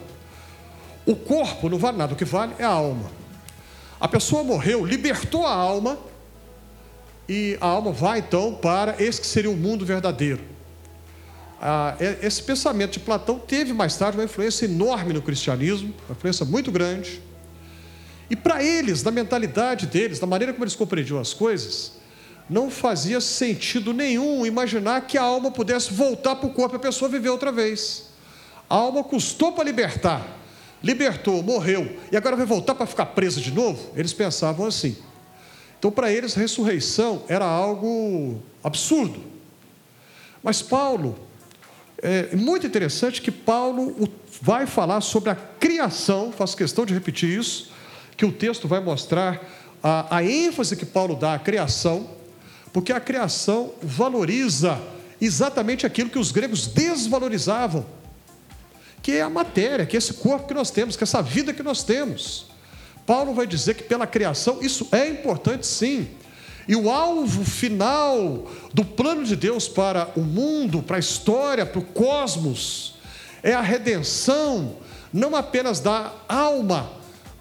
O 1.06 1.16
corpo 1.16 1.70
não 1.70 1.78
vale 1.78 1.98
nada, 1.98 2.14
o 2.14 2.16
que 2.16 2.26
vale 2.26 2.54
é 2.58 2.64
a 2.64 2.70
alma. 2.70 3.12
A 4.00 4.08
pessoa 4.08 4.44
morreu, 4.44 4.86
libertou 4.86 5.46
a 5.46 5.54
alma 5.54 5.98
e 7.30 7.58
a 7.62 7.68
alma 7.68 7.92
vai 7.92 8.20
então 8.20 8.56
para 8.56 9.02
esse 9.02 9.22
que 9.22 9.28
seria 9.28 9.50
o 9.50 9.56
mundo 9.56 9.86
verdadeiro. 9.86 10.42
Ah, 11.62 11.96
esse 12.22 12.44
pensamento 12.44 12.94
de 12.94 13.00
Platão 13.00 13.40
teve 13.40 13.74
mais 13.74 13.96
tarde 13.96 14.18
uma 14.18 14.24
influência 14.24 14.66
enorme 14.66 15.14
no 15.14 15.22
cristianismo, 15.22 15.94
uma 16.08 16.16
influência 16.16 16.46
muito 16.46 16.72
grande. 16.72 17.22
E 18.30 18.36
para 18.36 18.64
eles, 18.64 19.04
na 19.04 19.12
mentalidade 19.12 19.86
deles, 19.86 20.20
na 20.20 20.28
maneira 20.28 20.54
como 20.54 20.64
eles 20.64 20.76
compreendiam 20.76 21.20
as 21.20 21.34
coisas, 21.34 21.94
não 22.50 22.70
fazia 22.70 23.20
sentido 23.22 23.94
nenhum 23.94 24.46
imaginar 24.46 25.02
que 25.02 25.18
a 25.18 25.24
alma 25.24 25.52
pudesse 25.52 25.94
voltar 25.94 26.36
para 26.36 26.48
o 26.48 26.54
corpo 26.54 26.76
e 26.76 26.78
a 26.78 26.80
pessoa 26.80 27.10
viver 27.10 27.30
outra 27.30 27.52
vez. 27.52 28.10
A 28.70 28.76
alma 28.76 29.04
custou 29.04 29.52
para 29.52 29.64
libertar, 29.64 30.26
libertou, 30.84 31.44
morreu, 31.44 31.98
e 32.12 32.18
agora 32.18 32.36
vai 32.36 32.46
voltar 32.46 32.76
para 32.76 32.86
ficar 32.86 33.08
presa 33.08 33.40
de 33.40 33.52
novo? 33.52 33.92
Eles 33.96 34.14
pensavam 34.14 34.66
assim. 34.66 34.96
Então, 35.78 35.92
para 35.92 36.12
eles, 36.12 36.34
ressurreição 36.34 37.24
era 37.28 37.46
algo 37.46 38.42
absurdo. 38.64 39.22
Mas 40.42 40.62
Paulo, 40.62 41.18
é 42.02 42.36
muito 42.36 42.66
interessante 42.66 43.22
que 43.22 43.32
Paulo 43.32 44.10
vai 44.42 44.66
falar 44.66 45.02
sobre 45.02 45.30
a 45.30 45.36
criação, 45.36 46.32
faço 46.32 46.56
questão 46.56 46.86
de 46.86 46.94
repetir 46.94 47.30
isso, 47.30 47.72
que 48.18 48.26
o 48.26 48.32
texto 48.32 48.68
vai 48.68 48.80
mostrar 48.80 49.42
a, 49.84 50.18
a 50.18 50.24
ênfase 50.24 50.76
que 50.76 50.86
Paulo 50.86 51.16
dá 51.16 51.34
à 51.34 51.40
criação, 51.40 52.10
porque 52.74 52.92
a 52.92 53.00
criação 53.00 53.74
valoriza 53.82 54.82
exatamente 55.20 55.86
aquilo 55.86 56.10
que 56.10 56.20
os 56.20 56.32
gregos 56.32 56.68
desvalorizavam, 56.68 57.86
que 59.02 59.14
é 59.14 59.22
a 59.22 59.30
matéria, 59.30 59.86
que 59.86 59.96
é 59.96 60.00
esse 60.00 60.14
corpo 60.16 60.48
que 60.48 60.54
nós 60.54 60.72
temos, 60.72 60.96
que 60.96 61.04
é 61.04 61.06
essa 61.06 61.22
vida 61.22 61.54
que 61.54 61.64
nós 61.64 61.84
temos. 61.84 62.48
Paulo 63.06 63.34
vai 63.34 63.46
dizer 63.46 63.76
que 63.76 63.84
pela 63.84 64.08
criação 64.08 64.60
isso 64.62 64.88
é 64.92 65.08
importante 65.08 65.68
sim. 65.68 66.08
E 66.68 66.76
o 66.76 66.90
alvo 66.90 67.46
final 67.46 68.48
do 68.74 68.84
plano 68.84 69.24
de 69.24 69.36
Deus 69.36 69.68
para 69.68 70.10
o 70.16 70.22
mundo, 70.22 70.82
para 70.82 70.98
a 70.98 71.00
história, 71.00 71.66
para 71.66 71.80
o 71.80 71.86
cosmos, 71.86 72.96
é 73.44 73.54
a 73.54 73.62
redenção, 73.62 74.78
não 75.14 75.36
apenas 75.36 75.80
da 75.80 76.12
alma, 76.28 76.90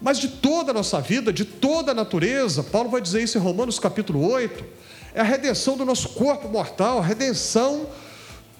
mas 0.01 0.19
de 0.19 0.27
toda 0.27 0.71
a 0.71 0.73
nossa 0.73 0.99
vida, 0.99 1.31
de 1.31 1.45
toda 1.45 1.91
a 1.91 1.95
natureza. 1.95 2.63
Paulo 2.63 2.89
vai 2.89 3.01
dizer 3.01 3.23
isso 3.23 3.37
em 3.37 3.41
Romanos 3.41 3.79
capítulo 3.79 4.27
8. 4.29 4.63
É 5.13 5.21
a 5.21 5.23
redenção 5.23 5.77
do 5.77 5.85
nosso 5.85 6.09
corpo 6.09 6.47
mortal, 6.49 6.99
a 6.99 7.01
redenção 7.01 7.87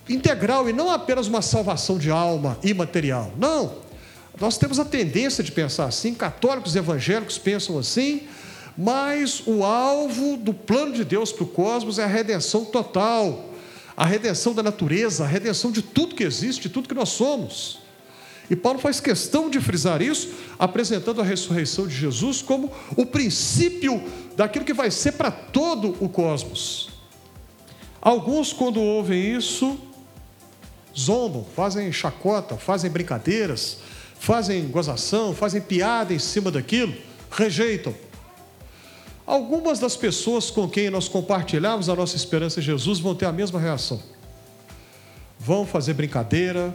integral 0.07 0.69
e 0.69 0.73
não 0.73 0.89
apenas 0.89 1.27
uma 1.27 1.41
salvação 1.41 1.97
de 1.97 2.09
alma 2.09 2.57
imaterial. 2.63 3.31
Não. 3.37 3.73
Nós 4.39 4.57
temos 4.57 4.79
a 4.79 4.85
tendência 4.85 5.43
de 5.43 5.51
pensar 5.51 5.85
assim, 5.85 6.13
católicos 6.13 6.75
e 6.75 6.77
evangélicos 6.77 7.37
pensam 7.37 7.77
assim, 7.77 8.23
mas 8.77 9.41
o 9.45 9.63
alvo 9.63 10.35
do 10.37 10.53
plano 10.53 10.91
de 10.93 11.05
Deus 11.05 11.31
para 11.31 11.43
o 11.43 11.47
cosmos 11.47 11.97
é 11.97 12.03
a 12.03 12.07
redenção 12.07 12.65
total, 12.65 13.53
a 13.95 14.05
redenção 14.05 14.53
da 14.53 14.61
natureza, 14.61 15.23
a 15.23 15.27
redenção 15.27 15.71
de 15.71 15.81
tudo 15.81 16.15
que 16.15 16.23
existe, 16.23 16.63
de 16.63 16.69
tudo 16.69 16.89
que 16.89 16.95
nós 16.95 17.09
somos. 17.09 17.84
E 18.49 18.55
Paulo 18.55 18.79
faz 18.79 18.99
questão 18.99 19.49
de 19.49 19.59
frisar 19.59 20.01
isso, 20.01 20.29
apresentando 20.59 21.21
a 21.21 21.23
ressurreição 21.23 21.87
de 21.87 21.95
Jesus 21.95 22.41
como 22.41 22.71
o 22.95 23.05
princípio 23.05 24.03
daquilo 24.35 24.65
que 24.65 24.73
vai 24.73 24.91
ser 24.91 25.13
para 25.13 25.31
todo 25.31 25.95
o 25.99 26.07
cosmos. 26.07 26.89
Alguns, 28.01 28.53
quando 28.53 28.79
ouvem 28.79 29.35
isso, 29.35 29.79
zombam, 30.97 31.43
fazem 31.55 31.91
chacota, 31.91 32.55
fazem 32.55 32.91
brincadeiras, 32.91 33.79
fazem 34.19 34.67
gozação, 34.67 35.33
fazem 35.33 35.59
piada 35.59 36.13
em 36.13 36.19
cima 36.19 36.51
daquilo, 36.51 36.93
rejeitam. 37.31 37.95
Algumas 39.25 39.79
das 39.79 39.97
pessoas 39.97 40.51
com 40.51 40.69
quem 40.69 40.91
nós 40.91 41.07
compartilhamos 41.07 41.89
a 41.89 41.95
nossa 41.95 42.15
esperança 42.15 42.59
em 42.59 42.63
Jesus 42.63 42.99
vão 42.99 43.15
ter 43.15 43.25
a 43.25 43.31
mesma 43.31 43.59
reação. 43.59 43.99
Vão 45.39 45.65
fazer 45.65 45.93
brincadeira, 45.93 46.71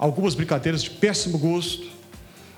algumas 0.00 0.34
brincadeiras 0.34 0.82
de 0.82 0.88
péssimo 0.88 1.36
gosto. 1.36 1.86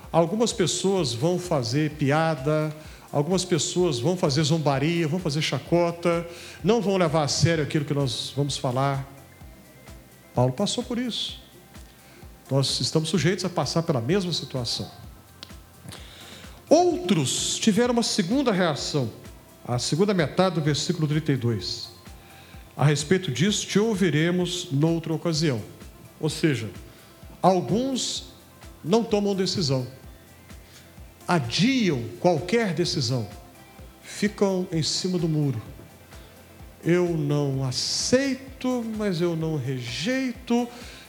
Algumas 0.09 0.53
pessoas 0.53 1.13
vão 1.13 1.37
fazer 1.37 1.91
piada, 1.91 2.73
algumas 3.11 3.43
pessoas 3.43 3.99
vão 3.99 4.15
fazer 4.15 4.43
zombaria, 4.43 5.05
vão 5.09 5.19
fazer 5.19 5.41
chacota, 5.41 6.25
não 6.63 6.81
vão 6.81 6.95
levar 6.95 7.23
a 7.23 7.27
sério 7.27 7.65
aquilo 7.65 7.83
que 7.83 7.93
nós 7.93 8.31
vamos 8.33 8.55
falar. 8.55 9.05
Paulo 10.33 10.53
passou 10.53 10.85
por 10.85 10.97
isso. 10.97 11.43
Nós 12.49 12.79
estamos 12.79 13.09
sujeitos 13.09 13.43
a 13.43 13.49
passar 13.49 13.83
pela 13.83 13.99
mesma 13.99 14.31
situação. 14.31 14.89
Outros 16.69 17.59
tiveram 17.59 17.93
uma 17.93 18.03
segunda 18.03 18.53
reação, 18.53 19.11
a 19.67 19.77
segunda 19.77 20.13
metade 20.13 20.55
do 20.55 20.61
versículo 20.61 21.07
32. 21.09 21.89
A 22.77 22.85
respeito 22.85 23.31
disso, 23.31 23.67
te 23.67 23.77
ouviremos 23.77 24.69
noutra 24.71 25.13
ocasião. 25.13 25.61
Ou 26.19 26.29
seja, 26.29 26.69
alguns 27.43 28.29
não 28.81 29.03
tomam 29.03 29.35
decisão, 29.35 29.85
adiam 31.27 32.01
qualquer 32.21 32.73
decisão, 32.73 33.27
ficam 34.01 34.65
em 34.71 34.81
cima 34.81 35.19
do 35.19 35.27
muro. 35.27 35.61
Eu 36.85 37.09
não 37.17 37.63
aceito, 37.63 38.83
mas 38.97 39.19
eu 39.21 39.35
não 39.35 39.57
rejeito, 39.57 40.67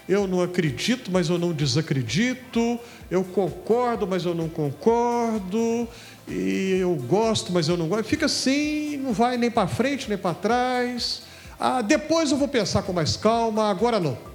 eu 0.09 0.27
não 0.27 0.43
acredito, 0.43 1.11
mas 1.11 1.29
eu 1.29 1.39
não 1.39 1.53
desacredito, 1.53 2.79
eu 3.11 3.25
concordo, 3.25 4.07
mas 4.07 4.25
eu 4.25 4.35
não 4.35 4.49
concordo, 4.49 5.89
e 6.29 6.79
eu 6.81 6.95
gosto, 6.95 7.53
mas 7.53 7.69
eu 7.69 7.77
não 7.77 7.89
gosto. 7.89 8.05
Fica 8.05 8.27
assim, 8.27 8.97
não 8.97 9.13
vai 9.13 9.37
nem 9.37 9.51
para 9.51 9.69
frente, 9.69 10.09
nem 10.09 10.19
para 10.19 10.35
trás. 10.35 11.23
Ah, 11.59 11.83
depois 11.83 12.31
eu 12.31 12.37
vou 12.37 12.49
pensar 12.49 12.83
com 12.83 12.93
mais 12.93 13.17
calma, 13.17 13.69
agora 13.69 13.99
não. 13.99 14.34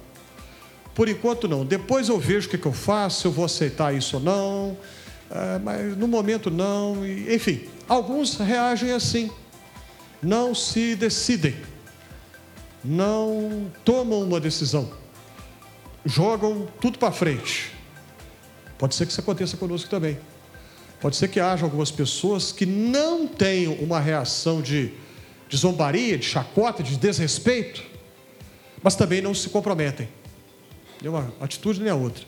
Por 1.00 1.08
enquanto 1.08 1.48
não. 1.48 1.64
Depois 1.64 2.10
eu 2.10 2.18
vejo 2.18 2.46
o 2.46 2.50
que, 2.50 2.58
que 2.58 2.66
eu 2.66 2.74
faço, 2.74 3.26
eu 3.26 3.32
vou 3.32 3.46
aceitar 3.46 3.94
isso 3.94 4.18
ou 4.18 4.22
não, 4.22 4.76
ah, 5.30 5.58
mas 5.64 5.96
no 5.96 6.06
momento 6.06 6.50
não. 6.50 7.06
E, 7.06 7.34
enfim, 7.34 7.66
alguns 7.88 8.36
reagem 8.36 8.92
assim, 8.92 9.30
não 10.22 10.54
se 10.54 10.94
decidem, 10.94 11.56
não 12.84 13.72
tomam 13.82 14.20
uma 14.20 14.38
decisão 14.38 14.90
jogam 16.04 16.68
tudo 16.82 16.98
para 16.98 17.10
frente. 17.10 17.72
Pode 18.76 18.94
ser 18.94 19.06
que 19.06 19.12
isso 19.12 19.22
aconteça 19.22 19.56
conosco 19.56 19.88
também. 19.88 20.18
Pode 21.00 21.16
ser 21.16 21.28
que 21.28 21.40
haja 21.40 21.64
algumas 21.64 21.90
pessoas 21.90 22.52
que 22.52 22.66
não 22.66 23.26
tenham 23.26 23.72
uma 23.76 23.98
reação 23.98 24.60
de, 24.60 24.92
de 25.48 25.56
zombaria, 25.56 26.18
de 26.18 26.26
chacota, 26.26 26.82
de 26.82 26.98
desrespeito, 26.98 27.82
mas 28.82 28.94
também 28.96 29.22
não 29.22 29.34
se 29.34 29.48
comprometem. 29.48 30.19
Nem 31.00 31.10
uma 31.10 31.32
atitude 31.40 31.80
nem 31.80 31.90
a 31.90 31.94
outra. 31.94 32.24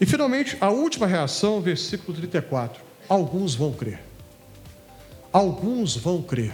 E 0.00 0.06
finalmente, 0.06 0.56
a 0.60 0.70
última 0.70 1.06
reação, 1.06 1.60
versículo 1.60 2.16
34. 2.16 2.82
Alguns 3.08 3.54
vão 3.54 3.72
crer. 3.72 4.00
Alguns 5.32 5.96
vão 5.96 6.22
crer. 6.22 6.52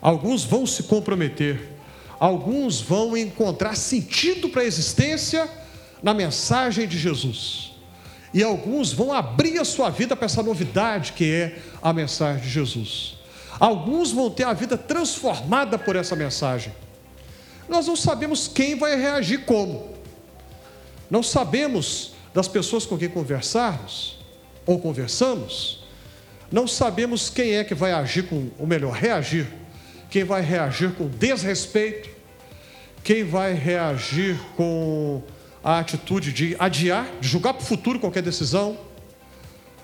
Alguns 0.00 0.44
vão 0.44 0.66
se 0.66 0.82
comprometer 0.84 1.74
alguns 2.18 2.80
vão 2.80 3.16
encontrar 3.16 3.76
sentido 3.76 4.48
para 4.48 4.62
a 4.62 4.64
existência 4.64 5.48
na 6.02 6.14
mensagem 6.14 6.86
de 6.86 6.98
Jesus. 6.98 7.72
E 8.32 8.42
alguns 8.42 8.92
vão 8.92 9.12
abrir 9.12 9.58
a 9.58 9.64
sua 9.64 9.90
vida 9.90 10.16
para 10.16 10.26
essa 10.26 10.42
novidade 10.42 11.12
que 11.12 11.30
é 11.30 11.58
a 11.82 11.92
mensagem 11.92 12.42
de 12.42 12.48
Jesus. 12.48 13.16
Alguns 13.60 14.10
vão 14.10 14.30
ter 14.30 14.44
a 14.44 14.52
vida 14.52 14.76
transformada 14.76 15.78
por 15.78 15.94
essa 15.94 16.16
mensagem. 16.16 16.72
Nós 17.68 17.86
não 17.86 17.94
sabemos 17.96 18.48
quem 18.48 18.74
vai 18.74 18.96
reagir 18.96 19.44
como. 19.44 19.93
Não 21.14 21.22
sabemos 21.22 22.10
das 22.34 22.48
pessoas 22.48 22.84
com 22.84 22.98
quem 22.98 23.08
conversarmos 23.08 24.18
ou 24.66 24.80
conversamos. 24.80 25.84
Não 26.50 26.66
sabemos 26.66 27.30
quem 27.30 27.54
é 27.54 27.62
que 27.62 27.72
vai 27.72 27.92
agir 27.92 28.24
com, 28.24 28.50
ou 28.58 28.66
melhor, 28.66 28.92
reagir 28.92 29.46
quem 30.10 30.24
vai 30.24 30.42
reagir 30.42 30.92
com 30.94 31.06
desrespeito, 31.06 32.10
quem 33.04 33.22
vai 33.22 33.54
reagir 33.54 34.36
com 34.56 35.22
a 35.62 35.78
atitude 35.78 36.32
de 36.32 36.56
adiar, 36.58 37.08
de 37.20 37.28
julgar 37.28 37.54
para 37.54 37.62
o 37.62 37.64
futuro 37.64 38.00
qualquer 38.00 38.22
decisão, 38.24 38.76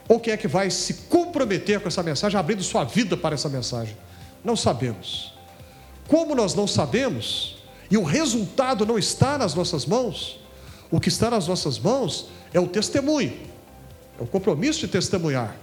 ou 0.09 0.19
quem 0.19 0.35
é 0.35 0.37
que 0.37 0.49
vai 0.49 0.69
se 0.69 0.95
comprometer 1.09 1.79
com 1.79 1.87
essa 1.87 2.03
mensagem, 2.03 2.41
abrindo 2.41 2.65
sua 2.65 2.83
vida 2.83 3.17
para 3.17 3.37
essa 3.37 3.49
mensagem. 3.49 3.97
Não 4.43 4.57
sabemos. 4.57 5.33
Como 6.09 6.35
nós 6.35 6.57
não 6.57 6.67
sabemos, 6.67 7.63
e 7.89 7.97
o 7.97 8.03
resultado 8.03 8.85
não 8.85 8.99
está 8.99 9.39
nas 9.39 9.55
nossas 9.55 9.87
mãos, 9.87 10.40
o 10.91 11.01
que 11.01 11.09
está 11.09 11.31
nas 11.31 11.47
nossas 11.47 11.79
mãos 11.79 12.29
é 12.53 12.59
o 12.59 12.67
testemunho, 12.67 13.33
é 14.19 14.23
o 14.23 14.27
compromisso 14.27 14.81
de 14.81 14.89
testemunhar. 14.89 15.57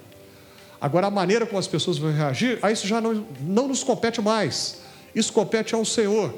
Agora, 0.80 1.07
a 1.07 1.11
maneira 1.11 1.45
como 1.45 1.57
as 1.57 1.67
pessoas 1.67 1.97
vão 1.97 2.11
reagir, 2.11 2.59
a 2.61 2.71
isso 2.71 2.88
já 2.88 3.01
não, 3.01 3.25
não 3.41 3.67
nos 3.67 3.84
compete 3.84 4.21
mais. 4.21 4.78
Isso 5.13 5.34
compete 5.34 5.73
ao 5.73 5.84
Senhor. 5.84 6.34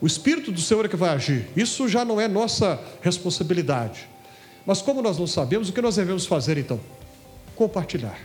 O 0.00 0.06
Espírito 0.06 0.52
do 0.52 0.60
Senhor 0.60 0.84
é 0.84 0.88
que 0.88 0.96
vai 0.96 1.10
agir. 1.10 1.48
Isso 1.56 1.88
já 1.88 2.04
não 2.04 2.20
é 2.20 2.28
nossa 2.28 2.80
responsabilidade. 3.00 4.08
Mas 4.64 4.80
como 4.80 5.02
nós 5.02 5.18
não 5.18 5.26
sabemos, 5.26 5.68
o 5.68 5.72
que 5.72 5.82
nós 5.82 5.96
devemos 5.96 6.26
fazer 6.26 6.56
então? 6.56 6.80
Compartilhar. 7.56 8.18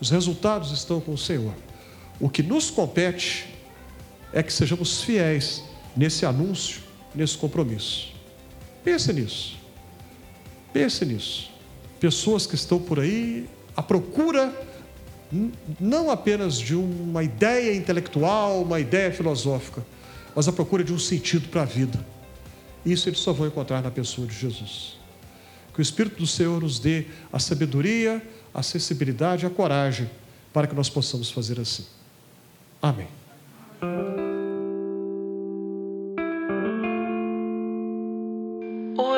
Os 0.00 0.10
resultados 0.10 0.72
estão 0.72 1.00
com 1.00 1.12
o 1.12 1.18
Senhor. 1.18 1.52
O 2.18 2.30
que 2.30 2.42
nos 2.42 2.70
compete 2.70 3.46
é 4.32 4.42
que 4.42 4.52
sejamos 4.52 5.02
fiéis 5.02 5.62
nesse 5.94 6.24
anúncio, 6.24 6.80
nesse 7.14 7.36
compromisso. 7.36 8.19
Pense 8.84 9.12
nisso. 9.12 9.58
Pense 10.72 11.04
nisso. 11.04 11.50
Pessoas 11.98 12.46
que 12.46 12.54
estão 12.54 12.78
por 12.78 13.00
aí 13.00 13.48
à 13.76 13.82
procura 13.82 14.52
não 15.78 16.10
apenas 16.10 16.58
de 16.58 16.74
uma 16.74 17.22
ideia 17.22 17.74
intelectual, 17.74 18.62
uma 18.62 18.80
ideia 18.80 19.12
filosófica, 19.12 19.84
mas 20.34 20.48
a 20.48 20.52
procura 20.52 20.82
de 20.82 20.92
um 20.92 20.98
sentido 20.98 21.48
para 21.48 21.62
a 21.62 21.64
vida. 21.64 22.04
Isso 22.84 23.08
eles 23.08 23.20
só 23.20 23.32
vão 23.32 23.46
encontrar 23.46 23.82
na 23.82 23.90
pessoa 23.90 24.26
de 24.26 24.34
Jesus. 24.34 24.98
Que 25.72 25.80
o 25.80 25.82
Espírito 25.82 26.16
do 26.16 26.26
Senhor 26.26 26.60
nos 26.60 26.78
dê 26.78 27.06
a 27.32 27.38
sabedoria, 27.38 28.22
a 28.52 28.62
sensibilidade 28.62 29.44
e 29.44 29.46
a 29.46 29.50
coragem 29.50 30.10
para 30.52 30.66
que 30.66 30.74
nós 30.74 30.88
possamos 30.88 31.30
fazer 31.30 31.60
assim. 31.60 31.84
Amém. 32.82 33.08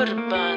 kurban. 0.03 0.52